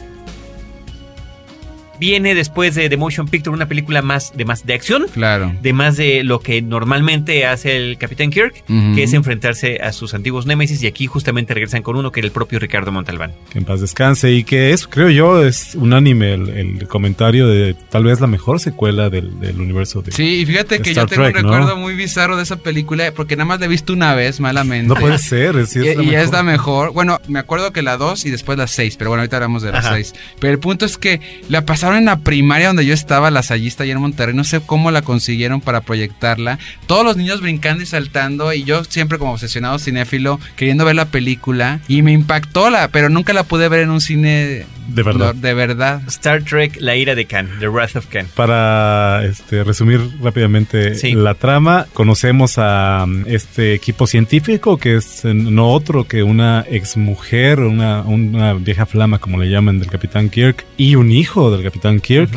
Viene 1.99 2.35
después 2.35 2.75
de 2.75 2.89
The 2.89 2.97
Motion 2.97 3.29
Picture 3.29 3.55
una 3.55 3.67
película 3.69 4.03
más 4.03 4.33
de 4.37 4.45
más 4.45 4.67
de 4.67 4.75
acción. 4.75 5.07
Claro. 5.13 5.53
De 5.63 5.73
más 5.73 5.97
de 5.97 6.25
lo 6.25 6.41
que 6.41 6.63
normalmente 6.63 7.47
hace 7.47 7.77
el 7.77 7.99
Capitán 7.99 8.31
Kirk, 8.31 8.65
que 8.95 9.03
es 9.03 9.13
enfrentarse 9.13 9.79
a 9.83 9.93
sus 9.93 10.15
antiguos 10.15 10.47
némesis. 10.47 10.83
Y 10.83 10.87
aquí 10.87 11.07
justamente 11.07 11.55
regresan 11.55 11.83
con 11.83 11.97
uno 11.97 12.13
que 12.13 12.21
era 12.21 12.27
el 12.27 12.33
propio 12.33 12.59
Ricardo 12.59 12.93
Montalbán. 12.93 13.33
Que 13.51 13.59
en 13.59 13.65
paz 13.65 13.81
descanse 13.81 14.33
y 14.33 14.45
que 14.45 14.73
es, 14.73 14.87
creo 14.87 15.11
yo, 15.11 15.45
es 15.45 15.75
unánime 15.75 16.35
el, 16.35 16.49
el 16.51 16.89
comentario 16.89 17.47
de 17.49 17.75
tal 17.91 18.05
vez 18.05 18.21
la 18.21 18.27
mejor 18.27 18.61
secuela 18.61 19.11
del, 19.11 19.39
del 19.41 19.61
universo 19.61 20.03
de... 20.03 20.13
Sí, 20.13 20.41
y 20.41 20.47
fíjate 20.47 20.81
que 20.81 20.91
Star 20.91 21.05
yo 21.05 21.09
tengo 21.09 21.23
Trek, 21.25 21.37
un 21.37 21.43
¿no? 21.51 21.57
recuerdo 21.59 21.77
muy 21.77 21.95
bizarro 21.95 22.37
de 22.37 22.43
esa 22.43 22.57
película 22.57 23.11
porque 23.13 23.37
nada 23.37 23.47
más 23.47 23.61
la 23.61 23.67
he 23.67 23.69
visto 23.69 23.93
una 23.93 24.15
vez 24.15 24.41
malamente. 24.41 24.89
No 24.89 24.95
puede 24.95 25.19
ser, 25.19 25.57
es, 25.57 25.71
sí 25.71 25.81
Y, 25.81 25.89
es 25.89 25.97
la 25.97 26.03
y 26.03 26.09
es 26.09 26.13
mejor. 26.15 26.33
la 26.35 26.43
mejor. 26.43 26.93
Bueno, 26.93 27.21
me 27.29 27.39
acuerdo 27.39 27.73
que 27.73 27.83
la 27.83 27.97
2 27.97 28.27
y 28.27 28.31
después 28.31 28.59
la 28.59 28.67
6, 28.67 28.97
pero 28.97 29.11
bueno, 29.11 29.21
ahorita 29.23 29.37
hablamos 29.37 29.63
de 29.63 29.73
la 29.73 29.79
Ajá. 29.79 29.95
6. 29.95 30.15
Pero 30.41 30.53
el 30.53 30.59
punto 30.59 30.85
es 30.87 30.99
que 30.99 31.21
la 31.49 31.65
pasaron 31.87 31.99
en 32.01 32.07
la 32.07 32.19
primaria 32.19 32.67
donde 32.67 32.85
yo 32.85 32.93
estaba, 32.93 33.31
la 33.31 33.45
Sallista, 33.45 33.85
allá 33.85 33.93
en 33.93 34.01
Monterrey. 34.01 34.35
No 34.35 34.43
sé 34.43 34.61
cómo 34.61 34.91
la 34.91 35.03
consiguieron 35.03 35.61
para 35.61 35.83
proyectarla. 35.83 36.59
Todos 36.89 37.05
los 37.05 37.17
niños 37.17 37.41
brincando 37.41 37.81
y 37.81 37.87
saltando 37.87 38.53
y 38.53 38.65
yo 38.65 38.83
siempre 38.83 39.19
como 39.19 39.35
obsesionado 39.35 39.79
cinéfilo 39.79 40.41
queriendo 40.57 40.85
ver 40.85 40.97
la 40.97 41.05
película. 41.05 41.79
Y 41.87 42.03
me 42.03 42.11
impactó 42.11 42.71
la, 42.71 42.89
pero 42.89 43.09
nunca 43.09 43.33
la 43.33 43.45
pude 43.45 43.69
ver 43.69 43.83
en 43.83 43.91
un 43.91 44.01
cine 44.01 44.67
De 44.87 45.03
verdad. 45.03 45.35
De 45.35 45.55
verdad. 45.55 46.03
Star 46.09 46.43
Trek, 46.43 46.77
La 46.81 46.97
ira 46.97 47.15
de 47.15 47.25
Khan, 47.27 47.49
The 47.61 47.69
Wrath 47.69 47.97
of 47.97 48.07
Khan. 48.07 48.27
Para 48.35 49.25
este, 49.25 49.65
resumir 49.65 50.01
rápidamente 50.23 50.95
Sí. 50.95 51.13
la 51.13 51.35
trama, 51.35 51.87
conocemos 51.93 52.59
a 52.59 53.05
um, 53.05 53.25
este 53.27 53.75
equipo 53.75 54.07
científico 54.07 54.79
que 54.79 54.97
es 54.97 55.25
no 55.25 55.71
otro 55.71 56.05
que 56.05 56.23
una 56.23 56.65
exmujer, 56.71 57.61
una, 57.61 58.03
una 58.03 58.55
vieja 58.55 58.87
flama 58.87 59.19
como 59.19 59.39
le 59.39 59.51
llaman 59.51 59.79
del 59.79 59.91
Capitán 59.91 60.29
Kirk 60.31 60.65
y 60.77 60.95
un 60.95 61.11
hijo 61.11 61.51
del 61.51 61.63
Capitán 61.65 62.01
Kirk. 62.01 62.31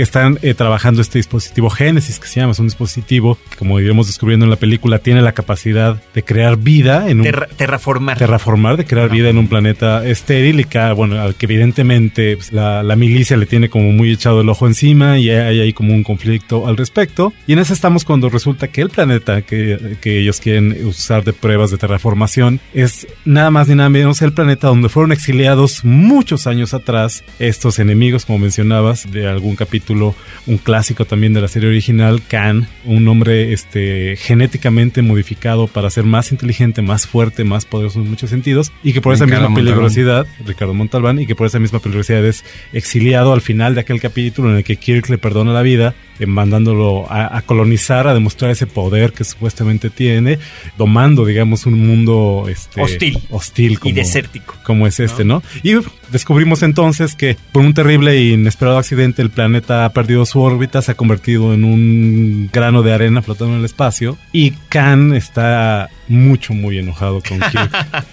Que 0.00 0.04
están 0.04 0.38
eh, 0.40 0.54
trabajando 0.54 1.02
este 1.02 1.18
dispositivo 1.18 1.68
Génesis 1.68 2.18
que 2.18 2.26
se 2.26 2.40
llama, 2.40 2.52
es 2.52 2.58
un 2.58 2.68
dispositivo 2.68 3.36
que 3.50 3.56
como 3.58 3.78
iremos 3.80 4.06
descubriendo 4.06 4.46
en 4.46 4.50
la 4.50 4.56
película 4.56 4.98
tiene 5.00 5.20
la 5.20 5.32
capacidad 5.32 6.02
de 6.14 6.22
crear 6.22 6.56
vida 6.56 7.10
en 7.10 7.18
un 7.18 7.24
Terra- 7.24 7.48
terraformar. 7.54 8.16
terraformar, 8.16 8.78
de 8.78 8.86
crear 8.86 9.10
vida 9.10 9.28
en 9.28 9.36
un 9.36 9.46
planeta 9.46 10.06
estéril 10.06 10.58
y 10.60 10.64
que, 10.64 10.78
bueno, 10.92 11.20
al 11.20 11.34
que 11.34 11.44
evidentemente 11.44 12.34
pues, 12.38 12.50
la, 12.50 12.82
la 12.82 12.96
milicia 12.96 13.36
le 13.36 13.44
tiene 13.44 13.68
como 13.68 13.92
muy 13.92 14.10
echado 14.10 14.40
el 14.40 14.48
ojo 14.48 14.66
encima 14.66 15.18
y 15.18 15.28
hay 15.28 15.60
ahí 15.60 15.74
como 15.74 15.92
un 15.92 16.02
conflicto 16.02 16.66
al 16.66 16.78
respecto. 16.78 17.34
Y 17.46 17.52
en 17.52 17.58
eso 17.58 17.74
estamos 17.74 18.06
cuando 18.06 18.30
resulta 18.30 18.68
que 18.68 18.80
el 18.80 18.88
planeta 18.88 19.42
que, 19.42 19.98
que 20.00 20.18
ellos 20.18 20.40
quieren 20.40 20.78
usar 20.86 21.24
de 21.24 21.34
pruebas 21.34 21.70
de 21.72 21.76
terraformación 21.76 22.58
es 22.72 23.06
nada 23.26 23.50
más 23.50 23.68
ni 23.68 23.74
nada 23.74 23.90
menos 23.90 24.22
el 24.22 24.32
planeta 24.32 24.68
donde 24.68 24.88
fueron 24.88 25.12
exiliados 25.12 25.84
muchos 25.84 26.46
años 26.46 26.72
atrás 26.72 27.22
estos 27.38 27.78
enemigos, 27.78 28.24
como 28.24 28.38
mencionabas, 28.38 29.10
de 29.12 29.28
algún 29.28 29.56
capítulo, 29.56 29.89
un 29.94 30.58
clásico 30.58 31.04
también 31.04 31.32
de 31.32 31.40
la 31.40 31.48
serie 31.48 31.68
original, 31.68 32.22
Khan, 32.26 32.68
un 32.84 33.06
hombre 33.08 33.52
este, 33.52 34.16
genéticamente 34.16 35.02
modificado 35.02 35.66
para 35.66 35.90
ser 35.90 36.04
más 36.04 36.32
inteligente, 36.32 36.82
más 36.82 37.06
fuerte, 37.06 37.44
más 37.44 37.64
poderoso 37.64 38.00
en 38.00 38.08
muchos 38.08 38.30
sentidos, 38.30 38.72
y 38.82 38.92
que 38.92 39.00
por 39.00 39.14
esa 39.14 39.26
misma 39.26 39.48
Montalbán. 39.48 39.64
peligrosidad, 39.64 40.26
Ricardo 40.46 40.74
Montalbán, 40.74 41.18
y 41.20 41.26
que 41.26 41.34
por 41.34 41.46
esa 41.46 41.58
misma 41.58 41.80
peligrosidad 41.80 42.24
es 42.24 42.44
exiliado 42.72 43.32
al 43.32 43.40
final 43.40 43.74
de 43.74 43.80
aquel 43.82 44.00
capítulo 44.00 44.50
en 44.50 44.56
el 44.58 44.64
que 44.64 44.76
Kirk 44.76 45.08
le 45.08 45.18
perdona 45.18 45.52
la 45.52 45.62
vida, 45.62 45.94
eh, 46.18 46.26
mandándolo 46.26 47.10
a, 47.10 47.36
a 47.36 47.42
colonizar, 47.42 48.06
a 48.06 48.14
demostrar 48.14 48.50
ese 48.50 48.66
poder 48.66 49.12
que 49.12 49.24
supuestamente 49.24 49.90
tiene, 49.90 50.38
domando, 50.78 51.24
digamos, 51.24 51.66
un 51.66 51.86
mundo 51.86 52.46
este, 52.48 52.80
Hostil. 52.82 53.18
hostil 53.30 53.72
y 53.72 53.76
como, 53.76 53.94
desértico. 53.94 54.54
como 54.64 54.86
es 54.86 55.00
este, 55.00 55.24
¿no? 55.24 55.42
Y 55.62 55.74
descubrimos 56.10 56.62
entonces 56.62 57.14
que 57.14 57.36
por 57.52 57.62
un 57.62 57.74
terrible 57.74 58.12
e 58.12 58.32
inesperado 58.32 58.78
accidente 58.78 59.22
el 59.22 59.30
planeta 59.30 59.84
ha 59.84 59.92
perdido 59.92 60.24
su 60.26 60.40
órbita, 60.40 60.82
se 60.82 60.92
ha 60.92 60.94
convertido 60.94 61.54
en 61.54 61.64
un 61.64 62.50
grano 62.52 62.82
de 62.82 62.92
arena 62.92 63.22
flotando 63.22 63.54
en 63.54 63.60
el 63.60 63.64
espacio 63.64 64.16
y 64.32 64.52
Khan 64.68 65.14
está 65.14 65.88
mucho, 66.08 66.54
muy 66.54 66.78
enojado 66.78 67.22
con 67.26 67.38
Kirk. 67.50 68.04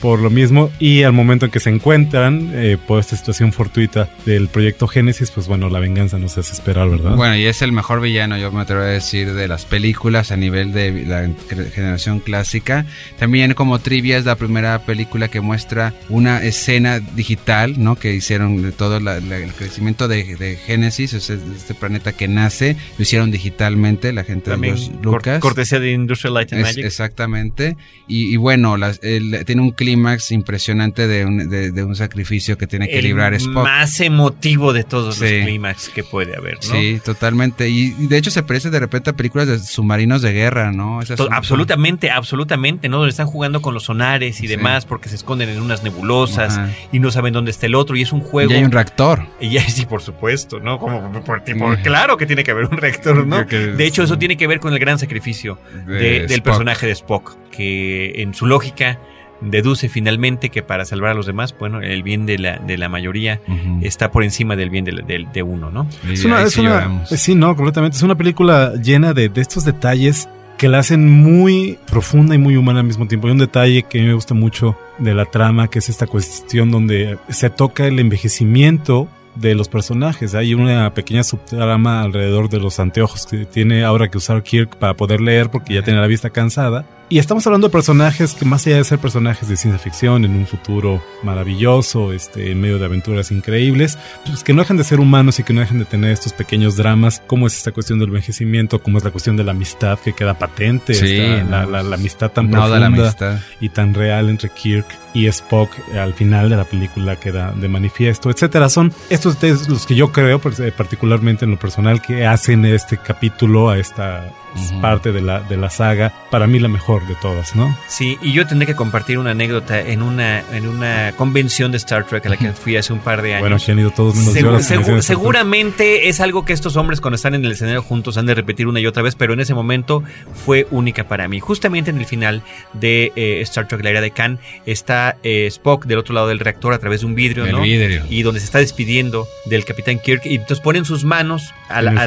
Por 0.00 0.20
lo 0.20 0.30
mismo, 0.30 0.70
y 0.78 1.02
al 1.02 1.12
momento 1.12 1.46
en 1.46 1.50
que 1.50 1.58
se 1.60 1.70
encuentran, 1.70 2.52
eh, 2.54 2.76
por 2.86 3.00
esta 3.00 3.16
situación 3.16 3.52
fortuita 3.52 4.08
del 4.26 4.48
proyecto 4.48 4.86
Génesis, 4.86 5.30
pues 5.32 5.48
bueno, 5.48 5.68
la 5.70 5.80
venganza 5.80 6.18
nos 6.18 6.38
hace 6.38 6.52
esperar, 6.52 6.88
¿verdad? 6.88 7.16
Bueno, 7.16 7.36
y 7.36 7.46
es 7.46 7.62
el 7.62 7.72
mejor 7.72 8.00
villano, 8.00 8.38
yo 8.38 8.52
me 8.52 8.60
atrevo 8.60 8.82
a 8.82 8.86
decir, 8.86 9.32
de 9.34 9.48
las 9.48 9.64
películas 9.64 10.30
a 10.30 10.36
nivel 10.36 10.72
de 10.72 11.04
la 11.04 11.28
generación 11.74 12.20
clásica. 12.20 12.86
También 13.18 13.54
como 13.54 13.78
trivia 13.80 14.18
es 14.18 14.24
la 14.24 14.36
primera 14.36 14.78
película 14.80 15.28
que 15.28 15.40
muestra 15.40 15.92
una 16.08 16.42
escena 16.44 17.00
digital, 17.00 17.74
¿no? 17.82 17.96
Que 17.96 18.14
hicieron 18.14 18.62
de 18.62 18.72
todo 18.72 19.00
la- 19.00 19.20
la- 19.20 19.38
el 19.38 19.52
crecimiento 19.52 20.06
de, 20.08 20.36
de 20.36 20.56
Génesis, 20.56 21.14
o 21.14 21.20
sea, 21.20 21.36
este 21.56 21.74
planeta 21.74 22.12
que 22.12 22.28
nace, 22.28 22.76
lo 22.98 23.02
hicieron 23.02 23.30
digitalmente, 23.30 24.12
la 24.12 24.22
gente 24.24 24.50
También 24.50 24.76
de 24.76 24.92
cor- 25.02 25.04
Lucas. 25.14 25.40
cortesía 25.40 25.80
de 25.80 25.90
Industrial 25.92 26.34
Light 26.34 26.52
and 26.52 26.60
Es- 26.62 26.66
Magic. 26.68 26.84
exactamente. 26.84 27.76
Y, 28.06 28.32
y 28.32 28.36
bueno, 28.36 28.76
las- 28.76 29.00
el- 29.02 29.42
tiene 29.44 29.62
un 29.62 29.72
clímax 29.88 30.32
impresionante 30.32 31.06
de 31.06 31.24
un, 31.24 31.48
de, 31.48 31.70
de 31.72 31.84
un 31.84 31.96
sacrificio 31.96 32.58
que 32.58 32.66
tiene 32.66 32.88
que 32.88 32.98
el 32.98 33.04
librar 33.04 33.32
Spock. 33.34 33.64
más 33.64 34.00
emotivo 34.00 34.72
de 34.72 34.84
todos 34.84 35.16
Sí. 35.16 35.24
los 35.38 35.44
clímax 35.46 35.88
que 35.88 36.04
puede 36.04 36.36
haber, 36.36 36.54
¿no? 36.56 36.60
Sí, 36.62 37.00
totalmente. 37.04 37.68
Y, 37.68 37.94
y 37.98 38.06
de 38.06 38.16
hecho 38.18 38.30
se 38.30 38.42
parece 38.42 38.70
de 38.70 38.78
repente 38.80 39.10
a 39.10 39.12
películas 39.14 39.46
de 39.48 39.58
submarinos 39.58 40.20
de 40.22 40.32
guerra, 40.32 40.72
¿no? 40.72 41.00
Esas 41.00 41.16
To- 41.16 41.24
son- 41.24 41.32
absolutamente, 41.34 42.10
absolutamente, 42.10 42.88
¿no? 42.88 42.98
Donde 42.98 43.10
están 43.10 43.26
jugando 43.26 43.62
con 43.62 43.72
los 43.74 43.84
sonares 43.84 44.38
y 44.40 44.42
Sí. 44.42 44.46
demás 44.46 44.84
porque 44.84 45.08
se 45.08 45.14
esconden 45.16 45.48
en 45.48 45.60
unas 45.60 45.82
nebulosas 45.82 46.58
Ajá. 46.58 46.70
y 46.92 46.98
no 46.98 47.10
saben 47.10 47.32
dónde 47.32 47.50
está 47.50 47.66
el 47.66 47.74
otro 47.74 47.96
y 47.96 48.02
es 48.02 48.12
un 48.12 48.20
juego. 48.20 48.50
Y 48.50 48.54
hay 48.54 48.64
un 48.64 48.72
reactor. 48.72 49.26
Y 49.40 49.50
ya, 49.50 49.62
sí, 49.68 49.86
por 49.86 50.02
supuesto, 50.02 50.60
¿no? 50.60 50.78
Como 50.78 51.24
por 51.24 51.42
tipo, 51.44 51.68
Mm. 51.68 51.82
claro 51.82 52.16
que 52.16 52.26
tiene 52.26 52.44
que 52.44 52.50
haber 52.50 52.66
un 52.66 52.76
reactor, 52.76 53.26
¿no? 53.26 53.44
De 53.44 53.84
hecho, 53.86 54.02
es- 54.02 54.08
eso 54.10 54.18
tiene 54.18 54.36
que 54.36 54.46
ver 54.46 54.60
con 54.60 54.72
el 54.72 54.78
gran 54.78 54.98
sacrificio 54.98 55.58
De 55.86 55.92
de- 55.94 56.00
del 56.20 56.24
Spock. 56.30 56.44
personaje 56.44 56.86
de 56.86 56.92
Spock, 56.92 57.36
que 57.50 58.22
en 58.22 58.34
su 58.34 58.46
lógica 58.46 58.98
deduce 59.40 59.88
finalmente 59.88 60.50
que 60.50 60.62
para 60.62 60.84
salvar 60.84 61.12
a 61.12 61.14
los 61.14 61.26
demás, 61.26 61.54
bueno, 61.58 61.80
el 61.80 62.02
bien 62.02 62.26
de 62.26 62.38
la, 62.38 62.58
de 62.58 62.76
la 62.78 62.88
mayoría 62.88 63.40
está 63.82 64.10
por 64.10 64.24
encima 64.24 64.56
del 64.56 64.70
bien 64.70 64.84
de, 64.84 65.42
uno, 65.42 65.70
¿no? 65.70 65.88
Es 66.10 66.24
una, 66.24 66.42
es 66.42 66.52
sí 66.52 66.60
una- 66.60 67.06
sí, 67.06 67.34
no, 67.34 67.54
completamente. 67.56 67.96
Es 67.96 68.02
una 68.02 68.16
película 68.16 68.74
llena 68.82 69.14
de, 69.14 69.28
de 69.28 69.40
estos 69.40 69.64
detalles 69.64 70.28
que 70.56 70.68
la 70.68 70.80
hacen 70.80 71.08
muy 71.08 71.78
profunda 71.88 72.34
y 72.34 72.38
muy 72.38 72.56
humana 72.56 72.80
al 72.80 72.86
mismo 72.86 73.06
tiempo. 73.06 73.28
Hay 73.28 73.32
un 73.32 73.38
detalle 73.38 73.84
que 73.84 73.98
a 73.98 74.02
mí 74.02 74.08
me 74.08 74.14
gusta 74.14 74.34
mucho 74.34 74.76
de 74.98 75.14
la 75.14 75.24
trama, 75.24 75.68
que 75.68 75.78
es 75.78 75.88
esta 75.88 76.08
cuestión 76.08 76.72
donde 76.72 77.16
se 77.28 77.48
toca 77.48 77.86
el 77.86 78.00
envejecimiento 78.00 79.08
de 79.36 79.54
los 79.54 79.68
personajes. 79.68 80.34
Hay 80.34 80.54
una 80.54 80.92
pequeña 80.94 81.22
subtrama 81.22 82.02
alrededor 82.02 82.48
de 82.48 82.58
los 82.58 82.80
anteojos 82.80 83.24
que 83.26 83.44
tiene 83.44 83.84
ahora 83.84 84.08
que 84.08 84.18
usar 84.18 84.42
Kirk 84.42 84.76
para 84.78 84.94
poder 84.94 85.20
leer 85.20 85.48
porque 85.48 85.74
ya 85.74 85.82
tiene 85.82 86.00
la 86.00 86.08
vista 86.08 86.30
cansada. 86.30 86.84
Y 87.10 87.18
estamos 87.18 87.46
hablando 87.46 87.68
de 87.68 87.72
personajes 87.72 88.34
que 88.34 88.44
más 88.44 88.66
allá 88.66 88.76
de 88.76 88.84
ser 88.84 88.98
personajes 88.98 89.48
de 89.48 89.56
ciencia 89.56 89.78
ficción 89.82 90.26
en 90.26 90.32
un 90.32 90.46
futuro 90.46 91.02
maravilloso, 91.22 92.12
este, 92.12 92.52
en 92.52 92.60
medio 92.60 92.78
de 92.78 92.84
aventuras 92.84 93.30
increíbles, 93.30 93.98
pues 94.26 94.44
que 94.44 94.52
no 94.52 94.60
dejan 94.60 94.76
de 94.76 94.84
ser 94.84 95.00
humanos 95.00 95.38
y 95.38 95.42
que 95.42 95.54
no 95.54 95.60
dejan 95.60 95.78
de 95.78 95.86
tener 95.86 96.10
estos 96.10 96.34
pequeños 96.34 96.76
dramas, 96.76 97.22
como 97.26 97.46
es 97.46 97.56
esta 97.56 97.72
cuestión 97.72 97.98
del 97.98 98.08
envejecimiento, 98.08 98.82
como 98.82 98.98
es 98.98 99.04
la 99.04 99.10
cuestión 99.10 99.38
de 99.38 99.44
la 99.44 99.52
amistad 99.52 99.98
que 99.98 100.12
queda 100.12 100.34
patente, 100.38 100.92
Sí, 100.92 101.16
esta- 101.18 101.44
no, 101.44 101.50
la, 101.50 101.66
la- 101.66 101.82
la 101.82 101.94
amistad 101.96 102.30
tan 102.30 102.50
No 102.50 102.68
la 102.68 102.76
profunda 102.78 102.86
amistad. 103.04 103.38
y 103.58 103.70
tan 103.70 103.94
real 103.94 104.28
entre 104.28 104.50
Kirk 104.50 104.86
y 105.14 105.28
Spock 105.28 105.70
al 105.98 106.12
final 106.12 106.50
de 106.50 106.56
la 106.56 106.64
película 106.64 107.16
queda 107.16 107.52
de 107.52 107.68
manifiesto, 107.68 108.28
etcétera. 108.28 108.68
Son 108.68 108.92
estos 109.08 109.38
los 109.66 109.86
que 109.86 109.94
yo 109.94 110.12
creo, 110.12 110.40
pues, 110.40 110.60
eh, 110.60 110.72
particularmente 110.76 111.46
en 111.46 111.52
lo 111.52 111.58
personal, 111.58 112.02
que 112.02 112.26
hacen 112.26 112.66
este 112.66 112.98
capítulo 112.98 113.70
a 113.70 113.78
esta 113.78 114.30
es 114.56 114.72
parte 114.80 115.12
de 115.12 115.20
la, 115.20 115.40
de 115.40 115.56
la 115.56 115.70
saga, 115.70 116.12
para 116.30 116.46
mí 116.46 116.58
la 116.58 116.68
mejor 116.68 117.06
de 117.06 117.14
todas, 117.16 117.54
¿no? 117.56 117.76
Sí, 117.88 118.18
y 118.22 118.32
yo 118.32 118.46
tendré 118.46 118.66
que 118.66 118.74
compartir 118.74 119.18
una 119.18 119.30
anécdota 119.32 119.80
en 119.80 120.02
una, 120.02 120.40
en 120.52 120.66
una 120.68 121.12
convención 121.16 121.70
de 121.70 121.76
Star 121.78 122.04
Trek 122.06 122.26
a 122.26 122.28
la 122.30 122.36
que 122.36 122.52
fui 122.52 122.76
hace 122.76 122.92
un 122.92 123.00
par 123.00 123.22
de 123.22 123.34
años. 123.34 123.40
Bueno, 123.42 123.56
que 123.64 123.72
han 123.72 123.78
ido 123.78 123.90
todos 123.90 124.14
menos 124.16 124.34
Segu- 124.34 124.40
yo 124.40 124.46
convenciones. 124.50 125.04
seguramente 125.04 126.08
es 126.08 126.20
algo 126.20 126.44
que 126.44 126.52
estos 126.52 126.76
hombres 126.76 127.00
cuando 127.00 127.16
están 127.16 127.34
en 127.34 127.44
el 127.44 127.52
escenario 127.52 127.82
juntos 127.82 128.16
han 128.18 128.26
de 128.26 128.34
repetir 128.34 128.66
una 128.66 128.80
y 128.80 128.86
otra 128.86 129.02
vez, 129.02 129.14
pero 129.14 129.32
en 129.34 129.40
ese 129.40 129.54
momento 129.54 130.02
fue 130.44 130.66
única 130.70 131.04
para 131.06 131.28
mí. 131.28 131.38
Justamente 131.40 131.90
en 131.90 131.98
el 131.98 132.06
final 132.06 132.42
de 132.72 133.12
eh, 133.16 133.40
Star 133.42 133.68
Trek, 133.68 133.82
la 133.84 133.90
era 133.90 134.00
de 134.00 134.10
Khan, 134.10 134.38
está 134.66 135.16
eh, 135.22 135.46
Spock 135.46 135.84
del 135.86 135.98
otro 135.98 136.14
lado 136.14 136.28
del 136.28 136.38
reactor 136.40 136.72
a 136.72 136.78
través 136.78 137.00
de 137.00 137.06
un 137.06 137.14
vidrio, 137.14 137.44
El 137.46 137.52
¿no? 137.52 137.62
vidrio. 137.62 138.02
Y 138.10 138.22
donde 138.22 138.40
se 138.40 138.46
está 138.46 138.58
despidiendo 138.58 139.26
del 139.46 139.64
capitán 139.64 139.98
Kirk 139.98 140.26
y 140.26 140.34
entonces 140.34 140.60
ponen 140.60 140.84
sus 140.84 141.04
manos 141.04 141.52
a 141.68 141.82
la, 141.82 141.90
al- 141.92 141.98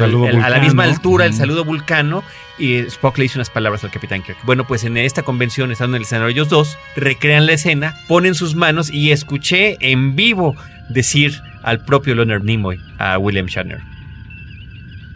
al- 0.42 0.54
a 0.54 0.58
misma 0.60 0.84
altura, 0.84 1.26
el 1.26 1.34
saludo 1.34 1.64
vulcano, 1.64 2.22
y 2.58 2.76
Spock 2.76 3.18
le 3.18 3.24
dice 3.24 3.38
unas 3.38 3.50
palabras 3.50 3.84
al 3.84 3.90
capitán 3.90 4.22
Kirk. 4.22 4.38
Bueno, 4.44 4.66
pues 4.66 4.84
en 4.84 4.96
esta 4.96 5.22
convención, 5.22 5.72
estando 5.72 5.96
en 5.96 6.02
el 6.02 6.06
escenario 6.06 6.30
ellos 6.30 6.48
dos, 6.48 6.78
recrean 6.96 7.46
la 7.46 7.52
escena, 7.52 7.94
ponen 8.08 8.34
sus 8.34 8.54
manos 8.54 8.90
y 8.90 9.10
escuché 9.10 9.76
en 9.80 10.16
vivo 10.16 10.54
decir 10.88 11.40
al 11.62 11.84
propio 11.84 12.14
Leonard 12.14 12.44
Nimoy, 12.44 12.78
a 12.98 13.18
William 13.18 13.46
Shatner, 13.46 13.80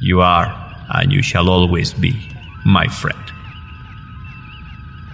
You 0.01 0.23
are 0.23 0.53
and 0.89 1.11
you 1.11 1.21
shall 1.23 1.49
always 1.49 1.99
be 1.99 2.15
my 2.65 2.89
friend. 2.89 3.19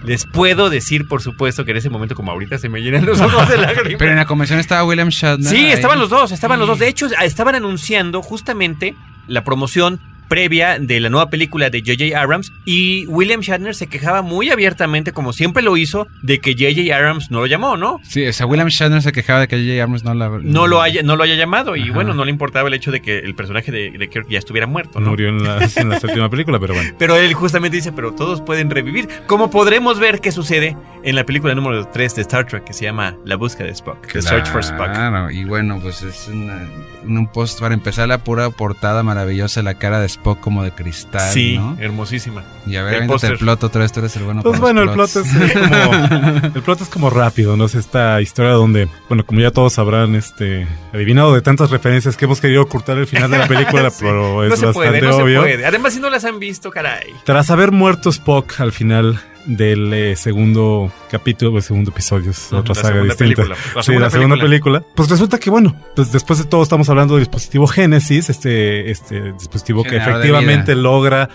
Les 0.03 0.25
puedo 0.25 0.69
decir, 0.69 1.07
por 1.07 1.21
supuesto, 1.21 1.63
que 1.63 1.71
en 1.71 1.77
ese 1.77 1.89
momento, 1.89 2.13
como 2.13 2.31
ahorita, 2.31 2.57
se 2.57 2.67
me 2.67 2.81
llenan 2.81 3.05
los 3.05 3.21
ojos 3.21 3.47
de 3.47 3.57
lágrimas. 3.61 3.95
Pero 3.97 4.11
en 4.11 4.17
la 4.17 4.25
convención 4.25 4.59
estaba 4.59 4.83
William 4.83 5.07
Shatner. 5.07 5.49
Sí, 5.49 5.65
ahí. 5.67 5.71
estaban 5.71 5.97
los 5.97 6.09
dos, 6.09 6.31
estaban 6.33 6.59
los 6.59 6.67
dos. 6.67 6.79
De 6.79 6.89
hecho, 6.89 7.07
estaban 7.21 7.55
anunciando 7.55 8.21
justamente 8.21 8.95
la 9.27 9.45
promoción 9.45 10.01
previa 10.27 10.79
de 10.79 10.99
la 10.99 11.09
nueva 11.09 11.29
película 11.29 11.69
de 11.69 11.79
J.J. 11.81 12.19
Abrams 12.19 12.51
y 12.65 13.05
William 13.07 13.41
Shatner 13.41 13.75
se 13.75 13.87
quejaba 13.87 14.21
muy 14.21 14.49
abiertamente, 14.49 15.11
como 15.11 15.33
siempre 15.33 15.61
lo 15.63 15.77
hizo, 15.77 16.07
de 16.21 16.39
que 16.39 16.53
J.J. 16.53 16.95
Abrams 16.95 17.31
no 17.31 17.39
lo 17.39 17.45
llamó, 17.47 17.77
¿no? 17.77 17.99
Sí, 18.03 18.25
o 18.25 18.33
sea, 18.33 18.45
William 18.45 18.67
Shatner 18.69 19.01
se 19.01 19.11
quejaba 19.11 19.41
de 19.41 19.47
que 19.47 19.57
J.J. 19.57 19.83
Abrams 19.83 20.03
no 20.03 20.13
la... 20.13 20.29
No 20.41 20.67
lo 20.67 20.81
haya, 20.81 21.03
no 21.03 21.15
lo 21.15 21.23
haya 21.23 21.35
llamado 21.35 21.75
y 21.75 21.83
Ajá. 21.83 21.93
bueno, 21.93 22.13
no 22.13 22.25
le 22.25 22.31
importaba 22.31 22.67
el 22.67 22.73
hecho 22.73 22.91
de 22.91 23.01
que 23.01 23.19
el 23.19 23.35
personaje 23.35 23.71
de, 23.71 23.91
de 23.91 24.09
Kirk 24.09 24.27
ya 24.29 24.39
estuviera 24.39 24.67
muerto, 24.67 24.99
¿no? 24.99 25.09
Murió 25.11 25.29
en 25.29 25.43
la, 25.43 25.57
en 25.75 25.89
la 25.89 25.99
séptima 25.99 26.29
película, 26.29 26.59
pero 26.59 26.73
bueno. 26.73 26.91
Pero 26.97 27.15
él 27.15 27.33
justamente 27.33 27.75
dice, 27.77 27.91
pero 27.91 28.13
todos 28.13 28.41
pueden 28.41 28.69
revivir. 28.69 29.07
Como 29.27 29.49
podremos 29.49 29.99
ver 29.99 30.19
qué 30.21 30.31
sucede 30.31 30.77
en 31.03 31.15
la 31.15 31.25
película 31.25 31.53
número 31.55 31.85
3 31.87 32.15
de 32.15 32.21
Star 32.21 32.45
Trek 32.47 32.63
que 32.63 32.73
se 32.73 32.85
llama 32.85 33.15
La 33.25 33.35
búsqueda 33.35 33.67
de 33.67 33.73
Spock, 33.73 34.07
The 34.11 34.21
Search 34.21 34.47
for 34.47 34.61
Spock. 34.63 34.91
Claro, 34.93 35.29
y 35.31 35.43
bueno, 35.43 35.79
pues 35.81 36.01
es 36.03 36.27
una- 36.27 36.67
un 37.05 37.27
post 37.27 37.59
para 37.59 37.73
empezar 37.73 38.07
la 38.07 38.19
pura 38.23 38.49
portada 38.51 39.03
maravillosa, 39.03 39.61
la 39.63 39.73
cara 39.73 39.99
de 39.99 40.05
Spock 40.13 40.39
como 40.39 40.63
de 40.63 40.71
cristal, 40.71 41.31
Sí, 41.31 41.57
¿no? 41.57 41.77
hermosísima. 41.79 42.43
Y 42.65 42.75
a 42.77 42.83
ver, 42.83 43.03
el 43.03 43.09
el 43.23 43.37
plot 43.37 43.63
otra 43.63 43.81
vez, 43.81 43.91
tú 43.91 43.99
eres 43.99 44.15
el 44.15 44.23
bueno 44.23 44.41
Pues 44.41 44.59
para 44.59 44.73
bueno, 44.73 44.81
el 44.83 44.89
plot 44.91 45.09
es, 45.15 45.35
es 45.35 45.53
como 45.53 45.93
el 46.55 46.61
plot 46.63 46.81
es 46.81 46.89
como 46.89 47.09
rápido, 47.09 47.55
¿no? 47.57 47.65
Es 47.65 47.75
esta 47.75 48.21
historia 48.21 48.51
donde, 48.53 48.87
bueno, 49.09 49.25
como 49.25 49.39
ya 49.41 49.51
todos 49.51 49.77
habrán 49.79 50.15
este 50.15 50.67
adivinado 50.93 51.33
de 51.33 51.41
tantas 51.41 51.69
referencias 51.71 52.15
que 52.17 52.25
hemos 52.25 52.39
querido 52.41 52.61
ocultar 52.63 52.97
el 52.97 53.07
final 53.07 53.29
de 53.31 53.37
la 53.37 53.47
película, 53.47 53.89
Sí. 53.89 53.97
pero 54.01 54.43
es 54.43 54.49
no 54.51 54.55
se 54.55 54.65
bastante 54.67 54.89
puede, 54.99 55.01
no 55.01 55.15
obvio. 55.17 55.41
se 55.43 55.47
puede. 55.49 55.65
Además, 55.65 55.93
si 55.93 55.99
no 55.99 56.09
las 56.09 56.25
han 56.25 56.39
visto, 56.39 56.71
caray. 56.71 57.11
Tras 57.25 57.49
haber 57.49 57.71
muerto 57.71 58.09
Spock 58.09 58.59
al 58.59 58.71
final 58.71 59.19
del 59.45 59.93
eh, 59.93 60.15
segundo 60.15 60.91
capítulo, 61.11 61.53
o 61.53 61.61
segundo 61.61 61.91
episodio, 61.91 62.31
es 62.31 62.51
otra 62.51 62.73
la 62.75 62.81
saga 62.81 63.03
distinta. 63.03 63.17
película. 63.43 63.47
La 63.75 63.83
sí, 63.83 63.85
segunda 63.87 64.05
la 64.07 64.11
segunda 64.11 64.35
película. 64.37 64.79
película. 64.79 64.95
Pues 64.95 65.09
resulta 65.09 65.39
que, 65.39 65.49
bueno, 65.49 65.75
pues 65.95 66.11
después 66.11 66.39
de 66.39 66.45
todo 66.45 66.63
estamos 66.63 66.89
hablando 66.89 67.15
del 67.15 67.23
dispositivo 67.25 67.67
Génesis, 67.67 68.29
este, 68.29 68.89
este 68.89 69.33
dispositivo 69.33 69.83
que 69.83 69.89
Generador 69.91 70.15
efectivamente 70.21 70.75
logra 70.75 71.29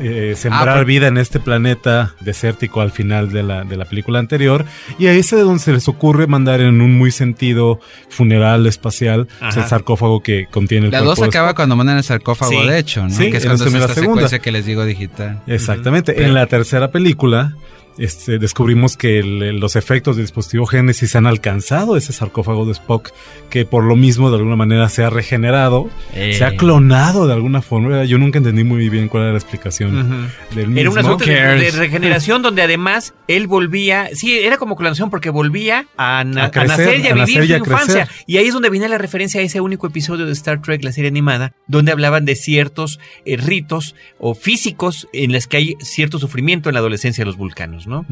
eh, 0.00 0.34
sembrar 0.36 0.68
Ah, 0.68 0.74
por- 0.76 0.84
vida 0.84 1.08
en 1.08 1.18
este 1.18 1.40
planeta 1.40 2.14
desértico 2.20 2.80
al 2.80 2.90
final 2.92 3.32
de 3.32 3.42
la, 3.42 3.64
de 3.64 3.76
la 3.76 3.84
película 3.86 4.18
anterior. 4.18 4.64
Y 4.98 5.06
ahí 5.08 5.18
es 5.18 5.30
de 5.30 5.40
donde 5.40 5.60
se 5.60 5.72
les 5.72 5.88
ocurre 5.88 6.26
mandar 6.26 6.60
en 6.60 6.80
un 6.80 6.96
muy 6.96 7.10
sentido 7.10 7.80
funeral 8.08 8.66
espacial 8.66 9.26
pues, 9.40 9.56
el 9.56 9.64
sarcófago 9.64 10.22
que 10.22 10.46
contiene 10.50 10.86
el 10.86 10.92
La 10.92 10.98
cuerpo 10.98 11.10
2 11.10 11.20
de 11.20 11.26
acaba 11.26 11.54
cuando 11.54 11.76
mandan 11.76 11.96
el 11.96 12.04
sarcófago, 12.04 12.52
Sí. 12.52 12.66
de 12.68 12.78
hecho, 12.78 13.02
¿no? 13.04 13.10
Sí, 13.10 13.30
que 13.30 13.38
es 13.38 13.44
cuando 13.44 13.64
es 13.64 13.72
la 13.72 13.78
esta 13.80 13.94
segunda. 13.94 14.14
secuencia 14.14 14.38
que 14.38 14.52
les 14.52 14.66
digo 14.66 14.84
digital. 14.84 15.42
Exactamente. 15.46 16.24
En 16.24 16.34
la 16.34 16.46
tercera 16.46 16.90
película, 16.90 17.53
este, 17.98 18.38
descubrimos 18.38 18.96
que 18.96 19.18
el- 19.20 19.58
los 19.60 19.76
efectos 19.76 20.16
del 20.16 20.24
dispositivo 20.24 20.66
Génesis 20.66 21.14
han 21.16 21.26
alcanzado 21.26 21.96
ese 21.96 22.12
sarcófago 22.12 22.64
de 22.66 22.72
Spock, 22.72 23.10
que 23.50 23.64
por 23.64 23.84
lo 23.84 23.96
mismo 23.96 24.30
de 24.30 24.36
alguna 24.38 24.56
manera 24.56 24.88
se 24.88 25.04
ha 25.04 25.10
regenerado, 25.10 25.88
Eh. 26.14 26.34
se 26.36 26.44
ha 26.44 26.56
clonado 26.56 27.26
de 27.26 27.34
alguna 27.34 27.62
forma. 27.62 28.04
Yo 28.04 28.18
nunca 28.18 28.38
entendí 28.38 28.64
muy 28.64 28.88
bien 28.88 29.08
cuál 29.08 29.24
era 29.24 29.32
la 29.32 29.38
explicación 29.38 30.28
del 30.54 30.66
mismo. 30.68 30.80
Era 30.80 30.90
una 30.90 31.02
suerte 31.02 31.30
de, 31.30 31.56
de 31.56 31.70
regeneración 31.70 32.42
donde 32.42 32.62
además 32.62 33.14
él 33.28 33.46
volvía, 33.46 34.08
sí, 34.14 34.38
era 34.38 34.56
como 34.56 34.76
clonación 34.76 35.10
porque 35.10 35.30
volvía 35.30 35.86
a, 35.96 36.24
na- 36.24 36.44
A 36.46 36.50
crecer, 36.50 36.72
a 36.72 36.74
nacer 36.76 37.00
y 37.00 37.06
a, 37.06 37.10
a 37.22 37.26
vivir 37.26 37.46
su 37.48 37.54
infancia. 37.56 38.06
crecer. 38.06 38.24
Y 38.26 38.36
ahí 38.38 38.46
es 38.46 38.52
donde 38.54 38.70
viene 38.70 38.88
la 38.88 38.98
referencia 38.98 39.40
a 39.40 39.44
ese 39.44 39.60
único 39.60 39.86
episodio 39.86 40.26
de 40.26 40.32
Star 40.32 40.60
Trek, 40.62 40.82
la 40.82 40.92
serie 40.92 41.08
animada, 41.08 41.52
donde 41.66 41.92
hablaban 41.92 42.24
de 42.24 42.34
ciertos 42.34 42.98
eh, 43.24 43.36
ritos 43.36 43.94
o 44.18 44.34
físicos 44.34 45.08
en 45.12 45.32
los 45.32 45.46
que 45.46 45.56
hay 45.56 45.74
cierto 45.80 46.18
sufrimiento 46.18 46.68
en 46.68 46.74
la 46.74 46.80
adolescencia 46.80 47.22
de 47.22 47.26
los 47.26 47.36
vulcanos, 47.36 47.83
¿no? 47.86 48.04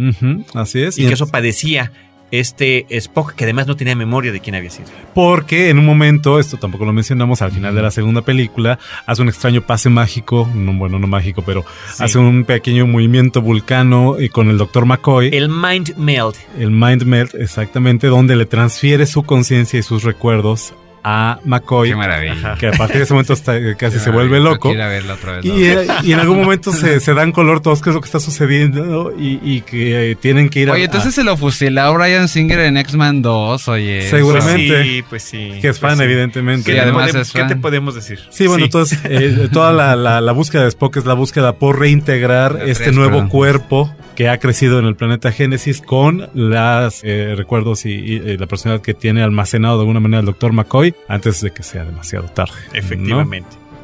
Así 0.54 0.82
es. 0.82 0.98
Y 0.98 1.06
que 1.06 1.14
eso 1.14 1.28
padecía 1.28 1.92
este 2.30 2.86
Spock, 2.96 3.34
que 3.34 3.44
además 3.44 3.66
no 3.66 3.76
tenía 3.76 3.94
memoria 3.94 4.32
de 4.32 4.40
quién 4.40 4.54
había 4.54 4.70
sido. 4.70 4.88
Porque 5.14 5.68
en 5.68 5.78
un 5.78 5.84
momento, 5.84 6.38
esto 6.40 6.56
tampoco 6.56 6.86
lo 6.86 6.92
mencionamos, 6.94 7.42
al 7.42 7.52
final 7.52 7.74
de 7.74 7.82
la 7.82 7.90
segunda 7.90 8.22
película, 8.22 8.78
hace 9.04 9.20
un 9.20 9.28
extraño 9.28 9.60
pase 9.66 9.90
mágico, 9.90 10.48
no, 10.54 10.72
bueno, 10.72 10.98
no 10.98 11.06
mágico, 11.06 11.42
pero 11.42 11.62
Sí. 11.92 12.02
hace 12.04 12.18
un 12.18 12.44
pequeño 12.44 12.86
movimiento 12.86 13.42
vulcano 13.42 14.18
y 14.18 14.30
con 14.30 14.48
el 14.48 14.56
doctor 14.56 14.86
McCoy. 14.86 15.28
El 15.30 15.50
Mind 15.50 15.94
Meld. 15.98 16.34
el 16.58 16.70
Mind 16.70 17.02
Melt, 17.04 17.34
exactamente, 17.34 18.06
donde 18.06 18.34
le 18.34 18.46
transfiere 18.46 19.04
su 19.04 19.24
conciencia 19.24 19.78
y 19.78 19.82
sus 19.82 20.02
recuerdos 20.02 20.72
a 21.04 21.38
McCoy, 21.44 21.90
Qué 21.90 21.96
maravilla. 21.96 22.54
que 22.58 22.68
a 22.68 22.72
partir 22.72 22.98
de 22.98 23.02
ese 23.04 23.12
momento 23.12 23.32
está- 23.32 23.58
casi 23.76 23.96
Qué 23.96 24.04
se 24.04 24.10
vuelve 24.10 24.38
loco. 24.40 24.68
Quiero 24.70 24.78
ir 24.78 24.82
a 24.82 24.88
verla 24.88 25.14
otra 25.14 25.32
vez. 25.36 25.44
Y, 25.44 25.48
¿no? 25.48 25.54
eh, 25.56 25.86
y 26.04 26.12
en 26.12 26.20
algún 26.20 26.40
momento 26.42 26.72
se, 26.72 27.00
se 27.00 27.14
dan 27.14 27.32
color 27.32 27.60
todos 27.60 27.82
qué 27.82 27.90
es 27.90 27.94
lo 27.94 28.00
que 28.00 28.06
está 28.06 28.20
sucediendo 28.20 29.12
y, 29.18 29.40
y 29.42 29.62
que 29.62 30.12
eh, 30.12 30.14
tienen 30.14 30.48
que 30.48 30.60
ir 30.60 30.70
a... 30.70 30.74
Oye, 30.74 30.84
entonces 30.84 31.14
se 31.14 31.24
lo 31.24 31.36
fusiló 31.36 31.92
Brian 31.94 32.28
Singer 32.28 32.60
en 32.60 32.76
X-Men 32.76 33.22
2, 33.22 33.68
oye. 33.68 34.08
Seguramente. 34.08 34.82
Sí, 34.84 35.04
pues 35.08 35.22
sí. 35.22 35.58
que 35.60 35.68
es 35.68 35.78
fan, 35.80 35.90
pues 35.90 35.98
sí. 35.98 36.04
evidentemente. 36.04 36.64
¿Qué, 36.70 36.72
Sí, 36.72 36.78
además 36.78 37.32
¿qué 37.32 37.44
te 37.44 37.56
podemos 37.56 37.94
decir? 37.94 38.20
Sí, 38.30 38.46
bueno, 38.46 38.64
entonces 38.64 38.98
eh, 39.04 39.48
toda 39.52 39.72
la, 39.72 39.96
la- 39.96 40.20
la 40.20 40.32
búsqueda 40.32 40.62
de 40.62 40.68
Spock 40.68 40.96
es 40.98 41.04
la 41.04 41.14
búsqueda 41.14 41.54
por 41.56 41.78
reintegrar 41.80 42.54
La 42.54 42.64
este 42.64 42.84
tres, 42.84 42.94
nuevo 42.96 43.12
perdón. 43.14 43.28
cuerpo 43.28 43.94
que 44.14 44.28
ha 44.28 44.38
crecido 44.38 44.78
en 44.78 44.86
el 44.86 44.96
planeta 44.96 45.32
Génesis 45.32 45.80
con 45.80 46.28
los 46.34 47.02
recuerdos 47.36 47.86
y, 47.86 48.16
eh, 48.16 48.36
la 48.38 48.46
personalidad 48.46 48.82
que 48.82 48.94
tiene 48.94 49.22
almacenado 49.22 49.76
de 49.76 49.82
alguna 49.82 50.00
manera 50.00 50.20
el 50.20 50.26
doctor 50.26 50.52
McCoy 50.52 50.94
antes 51.08 51.40
de 51.40 51.50
que 51.52 51.62
sea 51.62 51.84
demasiado 51.84 52.28
tarde. 52.28 52.54
¿no? 52.96 53.24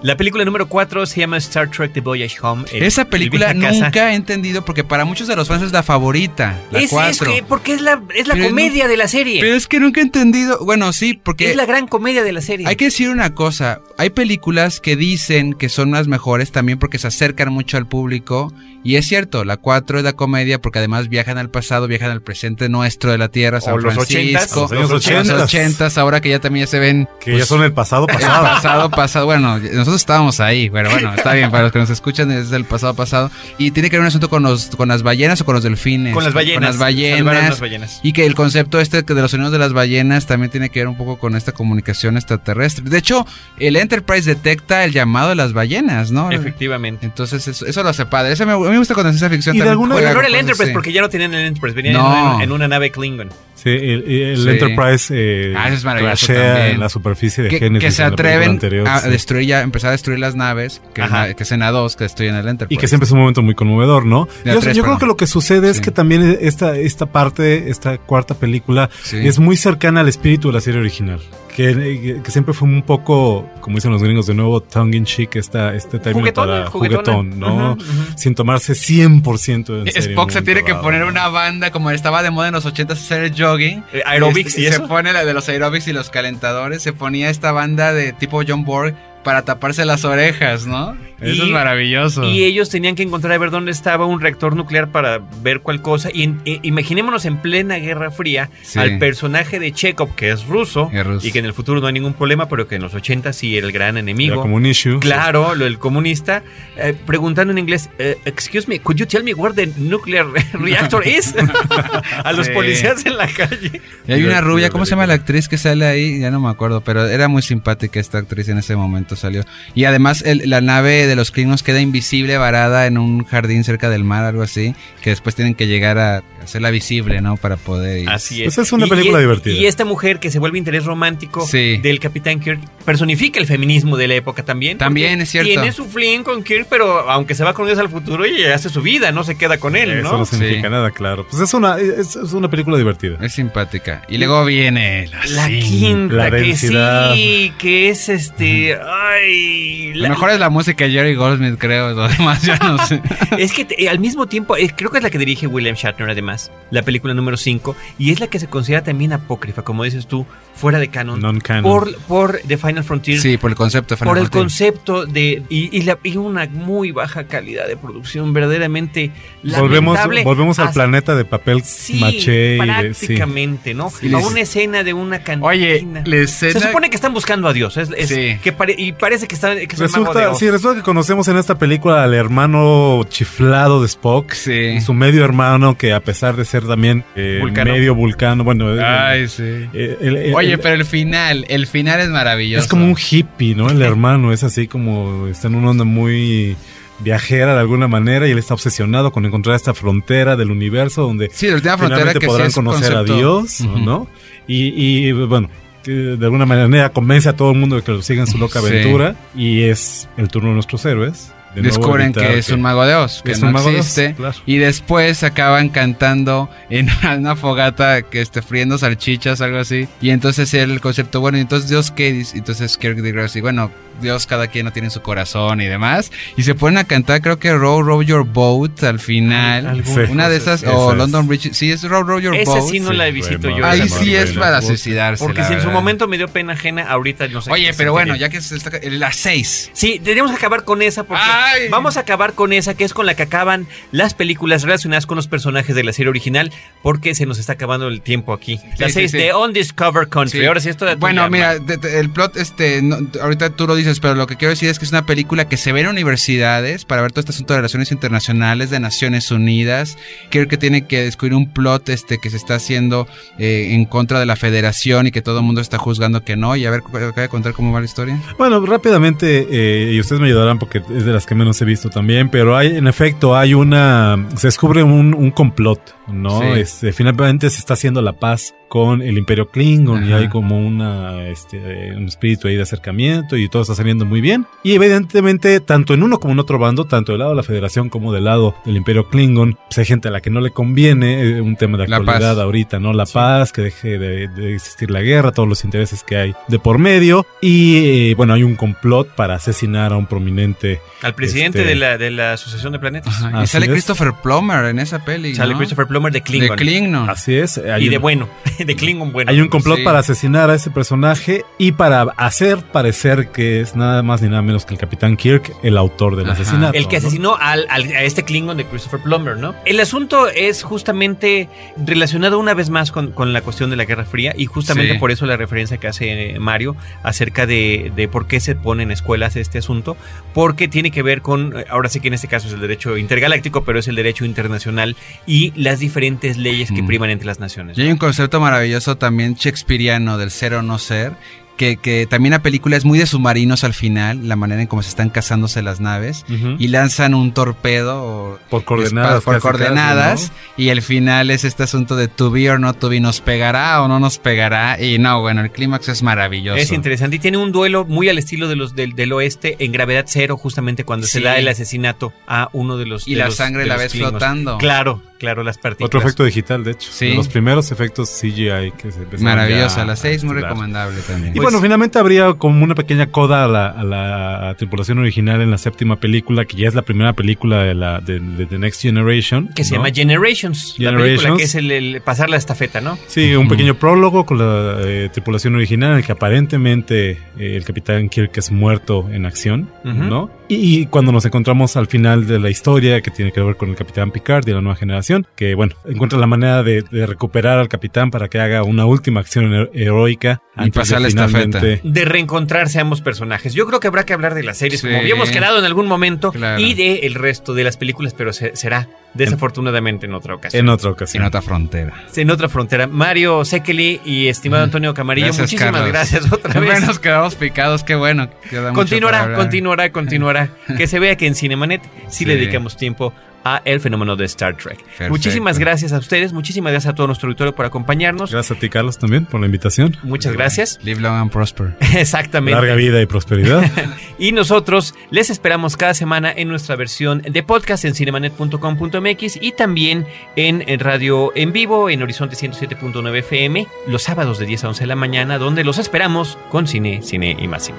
La 0.03 0.17
película 0.17 0.45
número 0.45 0.69
4 0.69 1.07
se 1.07 1.21
llama 1.21 1.37
Star 1.39 1.71
Trek 1.71 1.93
The 1.93 2.01
Voyage 2.01 2.37
Home. 2.43 2.65
el- 2.73 2.83
Esa 2.85 3.03
el 3.03 3.09
película 3.09 3.53
nunca 3.55 4.13
he 4.13 4.15
entendido 4.15 4.65
porque 4.65 4.85
para 4.85 5.05
muchos 5.05 5.27
de 5.27 5.35
los 5.37 5.49
fans 5.49 5.63
es 5.63 5.73
la 5.73 5.83
favorita, 5.83 6.57
la 6.71 6.79
Es, 6.79 6.85
es 6.87 6.91
4. 6.91 7.35
que, 7.35 7.43
porque 7.43 7.73
es 7.75 7.81
la, 7.81 8.01
es 8.15 8.27
la 8.29 8.35
Pero 8.35 8.47
es 8.47 8.51
comedia 8.51 8.87
de 8.89 8.97
la 8.97 9.09
serie. 9.09 9.41
Pero 9.41 9.57
es 9.57 9.67
que 9.67 9.81
nunca 9.81 10.01
he 10.01 10.05
entendido. 10.05 10.65
Bueno, 10.65 10.93
sí, 10.93 11.15
porque 11.23 11.51
es 11.51 11.57
la 11.57 11.67
gran 11.67 11.89
comedia 11.89 12.23
de 12.23 12.33
la 12.33 12.41
serie. 12.41 12.67
hay 12.69 12.77
que 12.77 12.87
decir 12.87 13.11
una 13.11 13.35
cosa. 13.35 13.81
Hay 13.99 14.11
películas 14.11 14.81
que 14.81 14.97
dicen 14.97 15.55
que 15.55 15.69
son 15.69 15.91
las 15.91 16.07
mejores 16.07 16.53
también 16.53 16.79
porque 16.79 16.99
se 16.99 17.09
acercan 17.09 17.53
mucho 17.53 17.77
al 17.77 17.87
público. 17.87 18.53
Y 18.85 18.95
es 18.95 19.07
cierto, 19.09 19.45
la 19.45 19.57
4 19.57 19.99
es 19.99 20.05
la 20.05 20.13
comedia 20.13 20.61
porque 20.63 20.79
además 20.79 21.09
viajan 21.09 21.37
al 21.37 21.51
pasado, 21.51 21.89
viajan 21.89 22.11
al 22.13 22.23
presente 22.23 22.69
nuestro 22.69 23.11
de 23.11 23.19
la 23.19 23.29
Tierra, 23.29 23.61
San 23.61 23.75
O 23.75 23.79
los 23.79 23.93
Francisco. 23.95 24.69
80s, 24.69 24.71
los 24.71 24.73
años 24.73 24.91
los 24.91 25.53
80s. 25.53 25.77
80s, 25.79 25.99
ahora 25.99 26.21
que 26.21 26.29
ya 26.31 26.39
también 26.39 26.67
ya 26.67 26.71
se 26.71 26.79
ven 26.79 27.09
Que 27.21 27.37
ya 27.37 27.45
son 27.45 27.65
el 27.65 27.73
pasado 27.73 28.07
el 28.09 28.15
pasado. 28.15 28.45
pasado, 28.45 28.91
pasado. 28.91 29.27
Bueno, 29.27 29.59
nosotros 29.89 30.03
estábamos 30.03 30.41
ahí, 30.41 30.71
pero 30.71 30.91
bueno, 30.91 31.13
está 31.15 31.33
bien. 31.35 31.51
Para 31.51 31.65
los 31.65 31.73
que 31.73 31.79
nos 31.79 31.91
escuchan 31.91 32.31
es 32.31 32.51
del 32.51 32.65
pasado, 32.65 32.95
pasado. 32.95 33.31
Y 33.59 33.71
tiene 33.71 33.91
que 33.91 33.97
ver 33.97 34.03
un 34.03 34.07
asunto 34.09 34.29
con, 34.31 34.43
los, 34.43 34.67
con 34.77 34.89
las 34.89 35.03
ballenas 35.03 35.41
o 35.41 35.45
con 35.45 35.55
los 35.55 35.65
delfines. 35.65 36.15
con 36.15 36.23
las 36.25 36.33
ballenas. 36.35 36.57
Con 36.59 36.65
las 36.65 36.79
ballenas. 36.79 37.25
las 37.51 37.61
ballenas. 37.61 38.01
Y 38.03 38.13
que 38.13 38.27
el 38.27 38.35
concepto 38.35 38.81
este 38.81 39.05
que 39.05 39.15
de 39.15 39.23
los 39.23 39.31
sonidos 39.31 39.53
de 39.53 39.59
las 39.59 39.73
ballenas 39.73 40.27
también 40.27 40.51
tiene 40.51 40.71
que 40.71 40.81
ver 40.81 40.89
un 40.89 40.97
poco 40.97 41.19
con 41.19 41.37
esta 41.37 41.53
comunicación 41.53 42.17
extraterrestre. 42.17 42.85
De 42.89 42.99
hecho, 42.99 43.27
el 43.59 43.77
Enterprise 43.77 44.29
detecta 44.29 44.85
el 44.85 44.93
llamado 44.93 45.31
de 45.31 45.35
las 45.35 45.53
ballenas, 45.53 46.11
¿no? 46.11 46.31
Efectivamente. 46.31 47.07
Entonces 47.07 47.47
eso, 47.49 47.67
eso 47.67 47.83
lo 47.83 47.89
hace 47.89 48.07
padre. 48.07 48.33
Eso 48.33 48.45
me, 48.47 48.53
a 48.53 48.57
mí 48.59 48.69
me 48.69 48.79
gusta 48.79 48.95
cuando 48.95 49.11
en 49.11 49.15
ciencia 49.19 49.31
ficción 49.35 49.57
Y 49.57 49.61
de 49.61 49.69
alguna- 49.69 49.95
juega 49.95 50.11
Pero 50.11 50.15
no 50.15 50.21
era 50.21 50.29
con 50.29 50.35
el 50.35 50.41
Enterprise 50.41 50.73
porque 50.73 50.93
ya 50.93 51.01
no 51.01 51.09
tenían 51.09 51.35
el 51.35 51.47
Enterprise. 51.47 51.75
Venían 51.75 51.95
No. 51.95 52.07
en, 52.13 52.35
una, 52.35 52.45
en 52.45 52.53
una 52.53 52.69
nave 52.69 52.91
Klingon. 52.91 53.31
Sí, 53.63 53.71
el, 53.71 54.05
el 54.09 54.37
Sí. 54.39 54.49
Enterprise 54.51 55.13
eh, 55.15 55.55
Ah, 55.57 55.67
eso 55.69 55.77
es 55.79 55.85
maravilloso 55.85 56.27
crashea 56.27 56.69
en 56.71 56.79
la 56.81 56.89
superficie 56.89 57.43
de 57.45 57.51
que, 57.51 57.59
Genesis. 57.59 57.89
que 57.89 57.91
se 57.91 58.03
atreven 58.05 58.51
anterior, 58.51 58.87
a 58.89 59.01
sí. 59.01 59.11
destruir 59.11 59.47
ya, 59.49 59.63
empezar 59.63 59.89
a 59.89 59.93
destruir 59.93 60.21
las 60.21 60.37
naves, 60.37 60.81
que, 60.95 61.01
es, 61.01 61.07
Ajá. 61.09 61.27
la- 61.29 61.35
que 61.35 61.43
es 61.43 61.53
en 61.53 61.61
la 61.61 61.71
2, 61.73 61.97
que 61.97 62.05
destruyen 62.05 62.37
el 62.37 62.47
Enterprise. 62.47 62.75
Y 62.75 62.79
que 62.81 62.87
siempre 62.87 63.07
es 63.07 63.13
un 63.13 63.19
momento 63.19 63.43
muy 63.43 63.55
conmovedor, 63.57 64.07
¿no? 64.07 64.29
Yo, 64.45 64.61
tres, 64.61 64.77
yo 64.77 64.83
creo 64.85 64.95
perdón. 64.95 64.99
que 65.01 65.07
lo 65.07 65.17
que 65.17 65.27
sucede 65.27 65.71
es 65.71 65.79
Sí. 65.79 65.83
que 65.83 65.91
también 65.91 66.39
esta, 66.41 66.77
esta 66.77 67.07
parte, 67.07 67.69
esta 67.71 67.99
cuarta 67.99 68.35
película, 68.35 68.91
Sí. 69.03 69.17
es 69.27 69.39
muy 69.41 69.57
cercana 69.57 70.01
al 70.03 70.09
espíritu 70.09 70.49
de 70.49 70.55
la 70.55 70.61
serie 70.61 70.79
original. 70.81 71.21
Que, 71.57 72.21
que 72.23 72.31
siempre 72.31 72.55
fue 72.55 72.69
un 72.69 72.83
poco, 72.83 73.45
como 73.61 73.79
dicen 73.79 73.91
los 73.91 74.01
gringos 74.01 74.29
de 74.29 74.35
nuevo, 74.35 74.61
tongue 74.63 74.97
in 74.97 75.05
cheek, 75.05 75.35
esta, 75.35 75.75
este 75.75 75.99
término 75.99 76.21
Juguetona, 76.21 76.53
para 76.59 76.71
juguetona. 76.71 77.03
juguetón, 77.19 77.41
¿no? 77.41 77.73
Ujú, 77.73 77.83
ujú. 77.83 78.03
Sin 78.17 78.37
tomarse 78.37 78.75
100% 78.77 79.81
en 79.81 79.93
serio. 79.93 80.11
Spock 80.11 80.31
se 80.31 80.43
tiene 80.43 80.63
que 80.63 80.77
poner 80.77 81.03
una 81.03 81.27
banda 81.29 81.73
como 81.73 81.91
estaba 81.91 82.23
de 82.23 82.31
moda 82.31 82.47
en 82.49 82.55
los 82.55 82.65
80 82.65 82.93
hacer 82.93 83.33
jogging. 83.49 83.85
Eh, 83.93 84.03
aerobics 84.05 84.51
Este, 84.51 84.61
y 84.61 84.65
Se 84.65 84.71
eso. 84.71 84.89
pone 84.89 85.13
la 85.13 85.25
de 85.25 85.35
los 85.35 85.49
aerobics 85.49 85.89
y 85.89 85.93
los 85.93 86.11
calentadores. 86.11 86.83
Se 86.83 86.93
ponía 86.93 87.31
esta 87.31 87.53
banda 87.53 87.93
de 87.93 88.13
tipo 88.13 88.43
John 88.47 88.65
Borg 88.65 88.95
para 89.29 89.43
taparse 89.43 89.85
las 89.85 90.07
orejas, 90.07 90.67
¿no? 90.67 90.97
Eso 91.21 91.43
Y- 91.45 91.47
es 91.49 91.51
maravilloso. 91.53 92.25
Y 92.25 92.45
ellos 92.45 92.71
tenían 92.71 92.95
que 92.95 93.03
encontrar 93.03 93.35
a 93.35 93.39
ver 93.39 93.51
dónde 93.51 93.73
estaba 93.73 94.07
un 94.07 94.21
reactor 94.23 94.57
nuclear 94.57 94.91
para 94.91 95.19
ver 95.43 95.61
cuál 95.61 95.83
cosa. 95.83 96.09
Y 96.15 96.23
en- 96.23 96.41
eh, 96.47 96.61
imaginémonos 96.63 97.27
en 97.27 97.37
plena 97.37 97.75
Guerra 97.77 98.11
Fría 98.11 98.49
Sí. 98.63 98.79
al 98.79 98.99
personaje 98.99 99.59
de 99.59 99.71
Chekhov, 99.73 100.15
que 100.15 100.31
es 100.31 100.47
ruso, 100.47 100.89
Es 100.95 101.05
ruso. 101.07 101.27
y 101.27 101.31
que 101.33 101.41
en 101.41 101.45
el 101.45 101.53
futuro 101.53 101.81
no 101.83 101.89
hay 101.89 101.93
ningún 101.93 102.15
problema, 102.15 102.49
pero 102.49 102.67
que 102.69 102.77
en 102.77 102.83
los 102.83 102.95
80 102.95 103.35
sí 103.35 103.59
era 103.59 103.67
el 103.67 103.73
gran 103.73 103.97
Era 103.97 104.01
enemigo. 104.01 104.41
como 104.41 104.57
un 104.57 104.65
issue. 104.65 104.99
Claro, 105.01 105.55
lo 105.55 105.65
del 105.65 105.79
comunista, 105.79 106.43
eh, 106.79 106.95
preguntando 107.05 107.53
en 107.53 107.59
inglés, 107.59 107.91
eh, 107.99 108.17
excuse 108.25 108.67
me, 108.67 108.79
could 108.81 108.97
you 108.97 109.05
tell 109.05 109.23
me 109.25 109.35
where 109.35 109.55
the 109.55 109.67
nuclear 109.79 110.25
reactor 110.55 111.07
is? 111.07 111.35
a 112.25 112.33
los 112.33 112.47
Sí. 112.47 112.53
policías 112.53 113.05
en 113.05 113.19
la 113.19 113.27
calle. 113.27 113.83
Y 114.07 114.13
hay 114.13 114.23
una 114.25 114.41
rubia, 114.41 114.71
¿cómo 114.71 114.87
se 114.87 114.93
llama 114.93 115.07
la 115.07 115.15
actriz 115.15 115.49
que 115.49 115.59
sale 115.59 115.85
ahí? 115.85 116.21
Ya 116.21 116.31
no 116.31 116.41
me 116.41 116.49
acuerdo, 116.49 116.81
pero 116.81 117.07
era 117.07 117.29
muy 117.29 117.43
simpática 117.43 118.01
esta 118.01 118.19
actriz 118.19 118.49
en 118.49 118.59
ese 118.59 118.75
momento 118.77 119.17
salió. 119.19 119.45
Y 119.75 119.85
además 119.85 120.23
el- 120.25 120.43
la 120.49 120.61
nave 120.61 121.07
de 121.07 121.17
los 121.17 121.31
Klingons 121.31 121.63
queda 121.63 121.81
invisible 121.81 122.37
varada 122.39 122.87
en 122.87 122.99
un 122.99 123.25
jardín 123.25 123.65
cerca 123.65 123.91
del 123.91 124.05
mar, 124.05 124.25
algo 124.25 124.43
así, 124.43 124.75
que 125.03 125.11
después 125.11 125.35
tienen 125.35 125.55
que 125.55 125.67
llegar 125.67 125.99
a 125.99 126.23
hacerla 126.43 126.71
visible, 126.71 127.21
¿no? 127.21 127.37
Para 127.37 127.57
poder... 127.57 127.99
ir. 128.01 128.09
Así 128.09 128.43
es. 128.43 128.55
Pues 128.55 128.67
es 128.67 128.73
una 128.73 128.87
película 128.87 129.19
divertida. 129.21 129.55
Y 129.55 129.67
esta 129.67 129.85
mujer 129.85 130.19
que 130.19 130.31
se 130.31 130.39
vuelve 130.39 130.57
interés 130.59 130.85
romántico 130.85 131.47
Sí. 131.47 131.79
del 131.79 132.01
Capitán 132.01 132.41
Kirk 132.41 132.61
personifica 132.85 133.39
el 133.39 133.47
feminismo 133.47 133.97
de 133.97 134.09
la 134.09 134.15
época 134.15 134.45
también. 134.45 134.79
También, 134.79 135.21
es 135.21 135.31
cierto. 135.31 135.49
Tiene 135.51 135.73
su 135.73 135.85
fling 135.85 136.23
con 136.23 136.43
Kirk, 136.43 136.67
pero 136.71 137.11
aunque 137.11 137.35
se 137.35 137.45
va 137.45 137.53
con 137.53 137.67
ellos 137.67 137.79
al 137.79 137.89
futuro, 137.91 138.25
ella 138.25 138.55
hace 138.55 138.71
su 138.71 138.81
vida, 138.81 139.13
no 139.13 139.25
se 139.25 139.37
queda 139.37 139.59
con 139.59 139.77
él, 139.77 139.91
Eso 139.91 140.13
¿no? 140.13 140.19
no 140.19 140.25
significa 140.25 140.69
Sí. 140.69 140.71
nada, 140.71 140.91
claro. 140.91 141.27
Pues 141.29 141.43
es 141.43 141.53
una, 141.53 141.79
es, 141.79 142.17
es 142.17 142.33
una 142.33 142.49
película 142.49 142.79
divertida. 142.79 143.19
Es 143.21 143.33
simpática. 143.35 144.03
Y 144.09 144.17
luego 144.19 144.45
viene 144.45 145.09
la, 145.09 145.27
La 145.27 145.49
quinta, 145.49 146.15
La 146.15 146.31
que 146.31 146.55
sí, 146.57 147.53
que 147.59 147.91
es 147.91 148.09
este. 148.09 148.75
Ay. 149.01 149.93
Lo 149.95 150.03
la- 150.05 150.09
mejor 150.11 150.31
es 150.31 150.39
la 150.41 150.51
música 150.51 150.85
de 150.85 150.91
Jerry 150.91 151.15
Goldsmith, 151.15 151.57
creo. 151.59 151.91
Lo 151.95 152.09
demás 152.09 152.43
ya 152.43 152.57
no 152.59 152.79
sé. 152.87 153.01
Es 153.39 153.53
que 153.53 153.65
te- 153.65 153.89
al 153.89 153.99
mismo 153.99 154.27
tiempo, 154.27 154.57
eh, 154.57 154.73
creo 154.77 154.91
que 154.91 154.99
es 154.99 155.03
la 155.05 155.11
que 155.11 155.19
dirige 155.19 155.47
William 155.47 155.75
Shatner, 155.77 156.11
además, 156.11 156.51
la 156.71 156.83
película 156.83 157.15
número 157.15 157.37
5, 157.37 157.77
y 157.99 158.11
es 158.11 158.21
la 158.21 158.27
que 158.27 158.39
se 158.39 158.49
considera 158.49 158.83
también 158.83 159.13
apócrifa, 159.13 159.63
como 159.63 159.85
dices 159.85 160.07
tú, 160.07 160.27
fuera 160.55 160.79
de 160.79 160.89
canon. 160.89 161.21
Non-canon. 161.21 161.63
Por, 161.63 161.95
por 162.09 162.39
The 162.47 162.57
Final 162.57 162.85
Frontier. 162.85 163.21
Sí, 163.21 163.37
por 163.37 163.51
el 163.51 163.57
concepto. 163.57 163.95
de 163.95 163.99
Final 163.99 164.09
por 164.09 164.19
el 164.19 164.25
Fantasy. 164.25 164.39
concepto 164.41 165.07
de. 165.07 165.43
Y, 165.49 165.77
y 165.77 165.83
la- 165.83 165.99
y 166.03 166.17
una 166.17 166.47
muy 166.47 166.91
baja 166.91 167.25
calidad 167.27 167.69
de 167.69 167.77
producción, 167.77 168.33
verdaderamente. 168.33 169.13
Volvemos, 169.43 169.95
lamentable 169.95 170.25
volvemos 170.25 170.59
al 170.59 170.73
planeta 170.73 171.15
de 171.15 171.25
papel 171.25 171.63
Sí, 171.63 171.95
maché. 172.01 172.57
y 172.57 172.59
de- 172.59 172.95
sí. 172.95 173.07
prácticamente, 173.07 173.75
¿no? 173.75 173.93
Y 174.03 174.13
a 174.13 174.19
les- 174.19 174.27
una 174.27 174.41
escena 174.41 174.83
de 174.85 174.93
una 174.95 175.23
cantina. 175.23 175.47
Oye, 175.47 175.87
la 176.05 176.17
escena... 176.17 176.53
Se 176.53 176.61
supone 176.67 176.91
que 176.91 176.97
están 176.97 177.13
buscando 177.15 177.47
a 177.49 177.53
Dios. 177.53 177.77
Es, 177.77 177.91
es- 177.97 178.09
Sí. 178.09 178.39
que 178.43 178.53
pare- 178.53 178.75
y 178.89 178.93
parece 178.93 179.27
que, 179.29 179.35
está, 179.35 179.55
que 179.55 179.65
es 179.65 179.81
el 179.81 179.89
mago 179.91 180.13
de 180.15 180.21
Resulta, 180.21 180.35
sí, 180.39 180.51
resulta 180.51 180.77
que 180.79 180.83
conocemos 180.83 181.29
en 181.29 181.37
esta 181.37 181.59
película 181.59 182.03
al 182.05 182.15
hermano 182.15 183.03
chiflado 183.09 183.81
de 183.81 183.87
Spock. 183.87 184.33
Sí. 184.33 184.53
Y 184.53 184.81
su 184.81 184.95
medio 184.95 185.25
hermano 185.25 185.77
que 185.77 185.93
a 185.93 186.01
pesar 186.01 186.37
de 186.37 186.45
ser 186.45 186.67
también 186.67 187.05
eh, 187.17 187.39
Vulcano. 187.41 187.73
medio 187.73 187.95
vulcano, 187.95 188.45
bueno, 188.45 188.75
eh, 188.75 188.83
Ay, 188.85 189.29
sí. 189.29 189.43
eh, 189.73 190.33
Oye, 190.35 190.59
pero 190.59 190.75
el 190.75 190.85
final, 190.85 191.45
el 191.49 191.67
final 191.67 192.01
es 192.01 192.09
maravilloso. 192.09 192.63
es 192.65 192.69
como 192.69 192.85
un 192.85 192.97
hippie, 192.99 193.55
¿no? 193.55 193.71
El 193.71 193.83
hermano 193.83 194.33
es 194.33 194.43
así 194.45 194.67
como 194.67 195.27
está 195.29 195.49
en 195.49 195.55
una 195.55 195.71
onda 195.71 195.85
muy 195.85 196.57
viajera 197.01 197.55
de 197.55 197.61
alguna 197.61 197.87
manera 197.87 198.27
y 198.27 198.33
él 198.33 198.39
está 198.39 198.55
obsesionado 198.55 199.13
con 199.13 199.25
encontrar 199.25 199.55
esta 199.55 199.73
frontera 199.73 200.35
del 200.35 200.51
universo 200.51 201.03
donde 201.03 201.31
Sí, 201.33 201.47
la 201.63 201.79
frontera 201.79 202.13
que 202.13 202.21
sí 202.21 202.27
podrán 202.27 202.49
es 202.49 202.55
conocer 202.55 202.93
concepto. 202.93 203.13
a 203.15 203.17
Dios, 203.17 203.61
Ujú. 203.61 203.79
¿no? 203.79 204.09
Y, 204.49 205.07
y, 205.09 205.13
bueno, 205.13 205.49
que 205.89 206.17
de 206.17 206.25
alguna 206.27 206.45
manera 206.47 206.91
convence 206.91 207.29
a 207.29 207.33
todo 207.37 207.53
el 207.53 207.59
mundo 207.59 207.77
de 207.77 207.83
que 207.83 207.93
lo 207.93 208.03
siga 208.03 208.21
en 208.23 208.27
su 208.27 208.37
loca 208.39 208.61
Sí. 208.61 208.67
aventura 208.67 209.15
y 209.35 209.63
es 209.63 210.09
el 210.17 210.29
turno 210.29 210.49
de 210.51 210.55
nuestros 210.55 210.85
héroes. 210.85 211.33
de 211.55 211.63
Descubren 211.63 212.13
que 212.13 212.39
es 212.39 212.51
un 212.51 212.61
mago 212.61 212.85
de 212.85 212.95
Oz, 212.95 213.23
que 213.25 213.33
es 213.33 213.43
no 213.43 213.59
existe. 213.59 214.15
claro. 214.15 214.37
Y 214.45 214.59
después 214.59 215.25
acaban 215.25 215.71
cantando 215.71 216.51
en 216.69 216.89
una 217.19 217.37
fogata 217.37 218.03
que 218.03 218.21
esté 218.21 218.43
friendo 218.43 218.77
salchichas, 218.77 219.41
algo 219.41 219.57
así. 219.59 219.89
Y 220.03 220.11
entonces 220.11 220.53
el 220.53 220.81
concepto, 220.83 221.21
bueno, 221.21 221.39
¿y 221.39 221.41
entonces 221.41 221.71
Dios 221.71 221.91
qué 221.91 222.13
dice? 222.13 222.37
Entonces 222.37 222.77
Kirk 222.77 223.01
dice 223.01 223.21
así, 223.21 223.41
bueno, 223.41 223.71
Dios 224.01 224.27
cada 224.27 224.47
quien 224.49 224.65
no 224.67 224.73
tiene 224.73 224.91
su 224.91 225.01
corazón 225.03 225.61
y 225.61 225.67
demás. 225.67 226.11
Y 226.37 226.43
se 226.43 226.55
ponen 226.55 226.79
a 226.79 226.85
cantar, 226.85 227.21
creo 227.23 227.39
que 227.39 227.53
Row 227.53 227.83
Row 227.83 228.03
Your 228.03 228.25
Boat 228.25 228.83
al 228.85 228.99
final. 229.01 229.83
Sí. 229.85 230.01
Una 230.11 230.29
de 230.29 230.37
esas, 230.37 230.63
Esa 230.63 230.73
o 230.77 230.93
es. 230.93 230.99
London 230.99 231.27
Bridge. 231.27 231.53
Sí, 231.53 231.71
es 231.71 231.83
Row 231.83 232.03
Row 232.03 232.19
Your 232.21 232.35
Esa 232.35 232.51
Boat. 232.53 232.71
sí 232.71 232.81
no 232.81 232.91
sí, 232.91 232.97
la 232.97 233.05
fue 233.05 233.13
visito 233.13 233.51
yo. 233.51 233.65
Ahí 233.67 233.89
sí 233.89 234.15
es 234.15 234.31
buena. 234.31 234.41
para 234.41 234.63
suicidarse. 234.63 235.25
Porque 235.25 235.41
la 235.41 235.49
si 235.49 235.55
en 235.55 235.63
su 235.63 235.71
momento 235.71 236.07
me 236.09 236.17
dio 236.19 236.29
pena 236.29 236.53
ajena, 236.55 236.83
ahorita 236.89 237.29
no 237.29 237.41
sé. 237.43 237.51
Oye, 237.51 237.73
pero 237.77 237.93
bueno, 237.93 238.17
ya 238.17 238.29
que 238.29 238.41
se 238.41 238.57
está, 238.57 238.71
las 238.91 239.17
seis. 239.17 239.71
Sí, 239.73 240.01
tenemos 240.03 240.31
que 240.31 240.37
acabar 240.37 240.65
con 240.65 240.83
esa 240.83 241.05
porque 241.05 241.23
Ay. 241.27 241.69
vamos 241.71 241.97
a 241.97 242.01
acabar 242.01 242.35
con 242.35 242.53
esa 242.53 242.75
que 242.75 242.85
es 242.85 242.93
con 242.95 243.07
la 243.07 243.15
que 243.15 243.23
acaban 243.25 243.67
las 243.93 244.15
películas 244.15 244.63
relacionadas 244.63 245.07
con 245.07 245.17
los 245.17 245.29
personajes 245.29 245.75
de 245.75 245.85
la 245.85 245.93
serie 245.93 246.11
original 246.11 246.53
porque 246.83 247.15
se 247.15 247.27
nos 247.27 247.39
está 247.39 247.55
acabando 247.55 247.89
el 247.89 248.01
tiempo 248.03 248.33
aquí. 248.33 248.61
La 248.79 248.89
sí, 248.89 248.95
seis 248.95 249.11
sí. 249.13 249.19
de 249.19 249.35
Undiscovered 249.35 250.09
Country. 250.09 250.41
Sí. 250.41 250.47
Ahora 250.47 250.61
sí 250.61 250.69
esto 250.69 250.85
de 250.85 250.95
Bueno, 250.97 251.29
mira, 251.31 251.59
de- 251.59 251.77
de- 251.77 252.01
el 252.01 252.11
plot, 252.11 252.37
este, 252.37 252.83
no- 252.83 252.99
ahorita 253.23 253.51
tú 253.51 253.67
lo 253.67 253.75
dices, 253.75 253.88
pero 254.01 254.15
lo 254.15 254.27
que 254.27 254.37
quiero 254.37 254.51
decir 254.51 254.69
es 254.69 254.79
que 254.79 254.85
es 254.85 254.93
una 254.93 255.07
película 255.07 255.49
que 255.49 255.57
se 255.57 255.73
ve 255.73 255.81
en 255.81 255.89
universidades 255.89 256.85
para 256.85 257.03
ver 257.03 257.13
todo 257.13 257.21
este 257.21 257.33
asunto 257.33 257.55
de 257.55 257.61
relaciones 257.61 257.91
internacionales 257.91 258.71
de 258.71 258.81
Naciones 258.81 259.31
Unidas. 259.31 259.97
Creo 260.31 260.47
que 260.49 260.59
tiene 260.59 260.87
que 260.87 261.03
descubrir 261.03 261.35
un 261.35 261.51
plot, 261.53 261.89
este, 261.89 262.19
que 262.19 262.31
se 262.31 262.37
está 262.37 262.57
haciendo 262.57 263.07
eh, 263.39 263.69
en 263.73 263.87
contra 263.87 264.21
de 264.21 264.27
la 264.27 264.37
Federación 264.37 265.07
y 265.07 265.11
que 265.11 265.23
todo 265.23 265.39
el 265.39 265.45
mundo 265.45 265.61
está 265.61 265.79
juzgando 265.79 266.23
que 266.25 266.37
no. 266.37 266.55
Y 266.57 266.67
a 266.67 266.71
ver, 266.71 266.83
acaba 266.87 267.23
de 267.23 267.29
contar 267.29 267.53
cómo 267.55 267.73
va 267.73 267.81
la 267.81 267.87
historia. 267.87 268.21
Bueno, 268.39 268.65
rápidamente, 268.65 269.47
eh, 269.51 269.93
y 269.93 270.01
ustedes 270.01 270.21
me 270.21 270.27
ayudarán 270.27 270.59
porque 270.59 270.79
es 270.79 271.05
de 271.05 271.13
las 271.13 271.25
que 271.25 271.35
menos 271.35 271.61
he 271.63 271.65
visto 271.65 271.89
también, 271.89 272.29
pero 272.29 272.57
hay, 272.57 272.77
en 272.77 272.87
efecto, 272.87 273.37
hay 273.37 273.55
una, 273.55 274.29
se 274.37 274.49
descubre 274.49 274.83
un, 274.83 275.15
un 275.15 275.31
complot, 275.31 275.81
¿no? 276.09 276.41
Sí. 276.41 276.61
Este, 276.61 276.93
finalmente 276.93 277.49
se 277.51 277.59
está 277.59 277.75
haciendo 277.75 278.03
la 278.03 278.13
paz 278.13 278.55
con 278.69 279.03
el 279.03 279.17
Imperio 279.19 279.49
Klingon 279.49 280.05
y 280.05 280.09
Ajá. 280.13 280.19
hay 280.19 280.29
como 280.29 280.59
una, 280.59 281.27
este, 281.29 281.93
un 281.97 282.07
espíritu 282.07 282.49
ahí 282.49 282.57
de 282.57 282.63
acercamiento 282.63 283.37
y 283.37 283.49
todo 283.49 283.63
está 283.63 283.75
saliendo 283.75 284.05
muy 284.05 284.21
bien. 284.21 284.47
Y 284.63 284.73
evidentemente, 284.75 285.61
tanto 285.61 285.95
en 285.95 286.03
uno 286.03 286.19
como 286.21 286.33
en 286.35 286.39
otro 286.41 286.59
bando, 286.59 286.85
tanto 286.85 287.13
del 287.13 287.21
lado 287.21 287.31
de 287.33 287.37
la 287.37 287.43
Federación 287.43 287.89
como 287.89 288.13
del 288.13 288.25
lado 288.25 288.55
del 288.65 288.77
Imperio 288.77 289.09
Klingon, 289.09 289.57
pues 289.69 289.79
hay 289.79 289.85
gente 289.87 290.09
a 290.09 290.11
la 290.11 290.21
que 290.21 290.31
no 290.31 290.41
le 290.41 290.51
conviene, 290.51 291.23
eh, 291.23 291.41
un 291.41 291.57
tema 291.57 291.79
de 291.79 291.85
actualidad 291.85 292.41
ahorita, 292.41 292.79
¿no? 292.79 292.93
La 292.93 293.07
paz, 293.07 293.53
que 293.53 293.63
deje 293.63 293.99
de, 293.99 294.29
de 294.29 294.55
existir 294.55 294.91
la 294.91 295.01
guerra, 295.03 295.33
todos 295.33 295.49
los 295.49 295.65
intereses 295.65 296.03
que 296.05 296.17
hay 296.17 296.35
de 296.49 296.59
por 296.59 296.79
medio. 296.79 297.27
Y 297.41 298.11
eh, 298.11 298.15
bueno, 298.17 298.35
hay 298.35 298.43
un 298.43 298.57
complot 298.57 299.09
para 299.15 299.35
asesinar 299.37 299.93
a 299.93 299.97
un 299.97 300.07
prominente. 300.07 300.81
Al 301.03 301.15
presidente 301.15 301.59
Este- 301.61 301.71
de, 301.71 301.75
la, 301.77 301.97
de 301.99 302.11
la 302.11 302.33
Asociación 302.35 302.73
de 302.73 302.79
Planetas. 302.79 303.15
Ajá, 303.23 303.31
Y 303.41 303.43
Así 303.45 303.53
sale 303.53 303.67
es. 303.67 303.73
Christopher 303.73 304.13
Plummer 304.23 304.67
en 304.67 304.79
esa 304.79 305.05
peli. 305.05 305.35
Sale 305.35 305.53
¿no? 305.53 305.59
Christopher 305.59 305.87
Plummer 305.87 306.13
de 306.13 306.19
De 306.19 306.23
Klingon. 306.25 306.57
Klingon. 306.57 307.09
Así 307.11 307.35
es. 307.35 307.59
hay 307.59 307.85
y 307.85 307.87
un- 307.87 307.93
de 307.93 307.99
bueno, 307.99 308.29
de 308.67 308.77
Klingon 308.77 309.13
bueno. 309.13 309.31
Hay 309.31 309.41
un 309.41 309.49
complot 309.49 309.79
Sí. 309.79 309.85
para 309.85 309.99
asesinar 310.01 310.51
a 310.51 310.55
ese 310.55 310.71
personaje 310.71 311.45
y 311.59 311.73
para 311.73 312.03
hacer 312.17 312.59
parecer 312.73 313.29
que 313.29 313.61
es 313.61 313.77
nada 313.77 314.03
más 314.03 314.23
ni 314.23 314.29
nada 314.29 314.43
menos 314.43 314.65
que 314.65 314.75
el 314.75 314.81
Capitán 314.81 315.17
Kirk 315.17 315.53
el 315.63 315.77
autor 315.77 316.17
del 316.17 316.27
Ajá. 316.31 316.35
asesinato. 316.41 316.77
El 316.77 316.89
que 316.89 316.97
¿no? 317.01 317.07
asesinó 317.07 317.37
al, 317.41 317.67
al- 317.71 317.85
a 317.93 318.03
este 318.03 318.25
Klingon 318.25 318.57
de 318.57 318.65
Christopher 318.65 319.01
Plummer, 319.01 319.37
¿no? 319.37 319.55
El 319.65 319.79
asunto 319.81 320.29
es 320.29 320.63
justamente 320.63 321.49
relacionado 321.85 322.39
una 322.39 322.55
vez 322.55 322.71
más 322.71 322.91
con, 322.93 323.13
con 323.13 323.33
la 323.33 323.41
cuestión 323.43 323.71
de 323.71 323.77
la 323.77 323.85
Guerra 323.85 324.05
Fría 324.05 324.35
y 324.37 324.47
justamente 324.47 324.95
Sí. 324.95 324.99
por 324.99 325.11
eso 325.11 325.27
la 325.27 325.37
referencia 325.37 325.77
que 325.79 325.87
hace 325.89 326.35
eh, 326.35 326.39
Mario 326.39 326.77
acerca 327.03 327.47
de, 327.47 327.93
de 327.95 328.09
por 328.09 328.27
qué 328.27 328.41
se 328.41 328.55
pone 328.55 328.83
en 328.83 328.91
escuelas 328.91 329.37
este 329.37 329.59
asunto, 329.59 329.97
porque 330.35 330.69
tiene 330.69 330.91
que 330.91 331.03
ver 331.03 331.23
con, 331.23 331.57
eh, 331.59 331.65
ahora 331.71 331.89
sí 331.89 332.01
que 332.01 332.09
en 332.09 332.15
este 332.15 332.29
caso 332.29 332.49
es 332.49 332.55
el 332.55 332.61
derecho 332.61 332.97
intergaláctico, 332.97 333.65
pero 333.65 333.79
es 333.79 333.89
el 333.89 333.95
derecho 333.97 334.25
internacional 334.25 334.97
y 335.27 335.53
las 335.57 335.79
diferentes 335.81 336.37
leyes 336.37 336.71
que 336.73 336.83
Mm. 336.83 336.87
priman 336.87 337.11
entre 337.11 337.27
las 337.27 337.39
naciones. 337.41 337.77
Y 337.79 337.83
hay 337.83 337.91
un 337.91 337.99
concepto 337.99 338.41
maravilloso 338.49 338.97
también 338.97 339.35
shakespeariano 339.35 340.17
del 340.17 340.31
ser 340.31 340.55
o 340.55 340.63
no 340.63 340.79
ser, 340.79 341.13
que, 341.59 341.77
que 341.77 342.07
también 342.09 342.31
la 342.31 342.41
película 342.41 342.77
es 342.79 342.87
muy 342.87 342.99
de 342.99 343.07
submarinos 343.07 343.65
al 343.65 343.75
final, 343.75 344.27
la 344.29 344.37
manera 344.37 344.63
en 344.63 344.67
cómo 344.69 344.83
se 344.83 344.89
están 344.89 345.11
cazándose 345.11 345.61
las 345.61 345.81
naves 345.81 346.25
y 346.59 346.69
lanzan 346.69 347.13
un 347.15 347.33
torpedo 347.35 348.39
Por 348.49 348.65
coordenadas, 348.65 349.23
por 349.23 349.35
casi, 349.35 349.43
coordenadas 349.43 350.31
casi, 350.31 350.33
y 350.57 350.69
el 350.71 350.83
final 350.83 351.31
es 351.31 351.45
este 351.45 351.65
asunto 351.65 351.97
de 351.97 352.09
to 352.09 352.31
be 352.31 352.51
or 352.51 352.59
not 352.61 352.79
to 352.79 352.89
be, 352.89 353.01
nos 353.01 353.21
pegará 353.21 353.83
o 353.83 353.89
no 353.89 354.01
nos 354.01 354.19
pegará 354.19 354.81
y 354.83 354.99
no, 354.99 355.21
bueno, 355.21 355.43
el 355.43 355.51
clímax 355.51 355.89
es 355.89 356.03
maravilloso. 356.03 356.59
Es 356.59 356.73
interesante 356.73 357.17
y 357.17 357.19
tiene 357.19 357.37
un 357.39 357.53
duelo 357.53 357.85
muy 357.85 358.09
al 358.09 358.19
estilo 358.19 358.49
de 358.49 358.57
los 358.57 358.75
del, 358.75 358.95
del 358.95 359.13
oeste 359.13 359.57
en 359.59 359.73
gravedad 359.73 360.05
cero, 360.09 360.37
justamente 360.37 360.85
cuando 360.85 361.07
se 361.07 361.21
da 361.21 361.37
el 361.39 361.49
asesinato 361.49 362.13
a 362.27 362.49
uno 362.53 362.77
de 362.77 362.87
los. 362.87 363.07
Y 363.07 363.13
de 363.15 363.19
la 363.21 363.27
los- 363.27 363.37
sangre 363.37 363.67
la 363.67 363.77
ves 363.77 363.93
flotando. 363.93 364.59
Claro, 364.59 365.03
claro, 365.19 365.43
las 365.43 365.59
partículas. 365.59 365.89
Otro 365.89 366.01
efecto 366.01 366.25
digital, 366.25 366.65
de 366.65 366.73
hecho. 366.73 366.91
Sí. 366.93 367.09
De 367.09 367.15
los 367.17 367.29
primeros 367.29 367.71
efectos 367.73 368.09
CGI 368.11 368.73
que 368.77 368.93
se 368.93 368.99
empezaron 369.03 369.25
Maravilloso, 369.25 369.77
ya 369.77 369.83
a 369.83 369.87
las 369.87 369.99
seis 369.99 370.23
muy 370.25 370.35
recomendable 370.35 371.01
también. 371.03 371.35
Y 371.37 371.41
bueno, 371.49 371.63
finalmente 371.63 371.99
habría 371.99 372.35
como 372.35 372.63
una 372.63 372.75
pequeña 372.75 373.07
coda 373.07 373.45
a 373.45 373.49
la, 373.49 373.69
a 373.69 373.85
la 373.85 374.55
tripulación 374.59 374.99
original 374.99 375.41
en 375.41 375.51
la 375.51 375.59
séptima 375.59 375.97
película, 375.97 376.45
que 376.45 376.57
ya 376.57 376.69
es 376.69 376.75
la 376.75 376.83
primera 376.83 377.15
película 377.15 377.63
de 377.63 377.75
la 377.75 378.01
de, 378.01 378.21
de 378.21 378.47
The 378.47 378.59
Next 378.59 378.83
Generation. 378.83 379.49
Que 379.55 379.65
se 379.65 379.75
llama 379.77 379.89
Generations, 379.91 380.75
la 380.79 380.91
película 380.91 380.99
Generations. 380.99 381.39
que 381.39 381.45
es 381.45 381.55
el, 381.55 381.71
el 381.71 382.01
pasar 382.03 382.29
la 382.29 382.37
estafeta, 382.37 382.81
¿no? 382.81 382.99
Sí, 383.07 383.35
un 383.35 383.49
pequeño 383.49 383.75
prólogo 383.75 384.27
con 384.27 384.39
la 384.39 384.77
eh, 384.81 385.09
tripulación 385.13 385.55
original 385.55 385.93
en 385.93 385.99
el 385.99 386.05
que 386.05 386.13
aparentemente 386.13 387.11
eh, 387.11 387.57
el 387.57 387.65
capitán 387.65 388.09
Kirk 388.09 388.37
es 388.37 388.51
muerto 388.53 389.09
en 389.11 389.25
acción. 389.27 389.71
¿no? 389.85 390.31
Y, 390.51 390.87
cuando 390.87 391.13
nos 391.13 391.27
encontramos 391.27 391.77
al 391.77 391.89
final 391.89 392.27
de 392.27 392.39
la 392.39 392.49
historia 392.49 393.03
que 393.03 393.11
tiene 393.11 393.33
que 393.33 393.41
ver 393.43 393.57
con 393.57 393.69
el 393.69 393.77
capitán 393.77 394.11
Picard 394.11 394.49
y 394.49 394.53
la 394.53 394.63
nueva 394.63 394.77
generación, 394.77 395.27
que 395.37 395.55
bueno, 395.55 395.75
encuentra 395.87 396.19
la 396.19 396.27
manera 396.27 396.63
de, 396.63 396.83
de 396.91 397.05
recuperar 397.07 397.59
al 397.59 397.69
capitán 397.69 398.11
para 398.11 398.29
que 398.29 398.41
haga 398.41 398.63
una 398.63 398.87
última 398.87 399.21
acción 399.21 399.53
hero- 399.53 399.71
heroica 399.75 400.41
Y 400.57 400.61
antes 400.61 400.75
pasar 400.75 400.99
de 400.99 401.03
la 401.03 401.09
estafeta. 401.09 401.59
finalmente- 401.61 401.81
De 401.87 402.05
reencontrarse 402.07 402.81
ambos 402.81 403.03
personajes. 403.03 403.53
Yo 403.53 403.67
creo 403.67 403.79
que 403.79 403.89
habrá 403.89 404.07
que 404.07 404.15
hablar 404.15 404.35
de 404.35 404.43
las 404.43 404.57
series, 404.57 404.81
Sí. 404.81 404.87
como 404.87 404.99
habíamos 405.01 405.31
quedado 405.31 405.59
en 405.59 405.67
algún 405.67 405.87
momento, 405.87 406.33
Claro. 406.33 406.59
y 406.63 406.73
de 406.73 407.01
el 407.01 407.15
resto 407.15 407.53
de 407.53 407.65
las 407.65 407.77
películas, 407.77 408.15
pero 408.17 408.33
se- 408.33 408.57
será 408.57 408.89
desafortunadamente 409.19 410.07
en 410.07 410.15
otra 410.15 410.35
ocasión. 410.35 410.61
En 410.65 410.69
otra 410.69 410.91
ocasión. 410.91 411.23
en 411.23 411.27
otra 411.29 411.43
frontera. 411.43 411.93
En 412.17 412.31
otra 412.31 412.49
frontera. 412.49 412.87
Mario 412.87 413.45
Sekeli 413.45 414.01
y 414.05 414.29
estimado 414.29 414.65
Antonio 414.65 414.95
Camarillo, 414.95 415.27
Gracias, 415.27 415.47
muchísimas 415.53 415.73
Carlos. 415.73 415.89
gracias 415.93 416.33
otra 416.33 416.53
Siempre 416.53 416.75
vez. 416.75 416.87
nos 416.87 416.99
quedamos 416.99 417.35
picados, 417.35 417.85
qué 417.85 417.95
bueno. 417.95 418.31
queda 418.49 418.73
Continuará, 418.73 419.23
hablar. 419.25 419.39
continuará, 419.39 419.93
continuará. 419.93 420.49
Que 420.77 420.87
se 420.87 420.99
vea 420.99 421.17
que 421.17 421.27
en 421.27 421.35
Cinemanet 421.35 421.83
sí, 422.09 422.25
le 422.25 422.35
Sí. 422.35 422.41
dedicamos 422.41 422.77
tiempo 422.77 423.13
a 423.55 423.63
el 423.65 423.81
fenómeno 423.81 424.17
de 424.17 424.25
Star 424.27 424.57
Trek. 424.57 424.83
Perfecto. 424.83 425.11
Muchísimas 425.11 425.59
gracias 425.59 425.93
a 425.93 425.99
ustedes, 425.99 426.33
muchísimas 426.33 426.73
gracias 426.73 426.93
a 426.93 426.95
todo 426.95 427.07
nuestro 427.07 427.29
auditorio 427.29 427.55
por 427.55 427.67
acompañarnos. 427.67 428.31
Gracias 428.31 428.57
a 428.57 428.61
ti, 428.61 428.69
Carlos, 428.69 428.99
también 428.99 429.27
por 429.27 429.41
la 429.41 429.47
invitación. 429.47 429.97
Muchas 430.03 430.33
gracias. 430.33 430.79
Live 430.83 431.01
long 431.01 431.15
and 431.15 431.31
prosper. 431.31 431.77
Exactamente. 431.95 432.59
Larga 432.59 432.75
vida 432.75 433.01
y 433.01 433.07
prosperidad. 433.07 433.71
Y 434.21 434.33
nosotros 434.33 434.97
les 435.11 435.31
esperamos 435.31 435.77
cada 435.77 435.95
semana 435.95 436.33
en 436.35 436.49
nuestra 436.49 436.75
versión 436.75 437.23
de 437.23 437.43
podcast 437.45 437.85
en 437.85 437.95
cinemanet.com.mx 437.95 439.39
y 439.41 439.53
también 439.53 440.07
en, 440.35 440.65
en 440.67 440.81
radio 440.81 441.31
en 441.37 441.53
vivo 441.53 441.89
en 441.89 442.03
Horizonte 442.03 442.35
107.9 442.35 443.19
FM 443.19 443.67
los 443.87 444.03
sábados 444.03 444.39
de 444.39 444.47
10 444.47 444.65
a 444.65 444.69
11 444.69 444.81
de 444.81 444.87
la 444.89 444.97
mañana 444.97 445.39
donde 445.39 445.63
los 445.63 445.79
esperamos 445.79 446.37
con 446.51 446.67
cine, 446.67 447.01
cine 447.03 447.37
y 447.39 447.47
más 447.47 447.67
cine. 447.67 447.79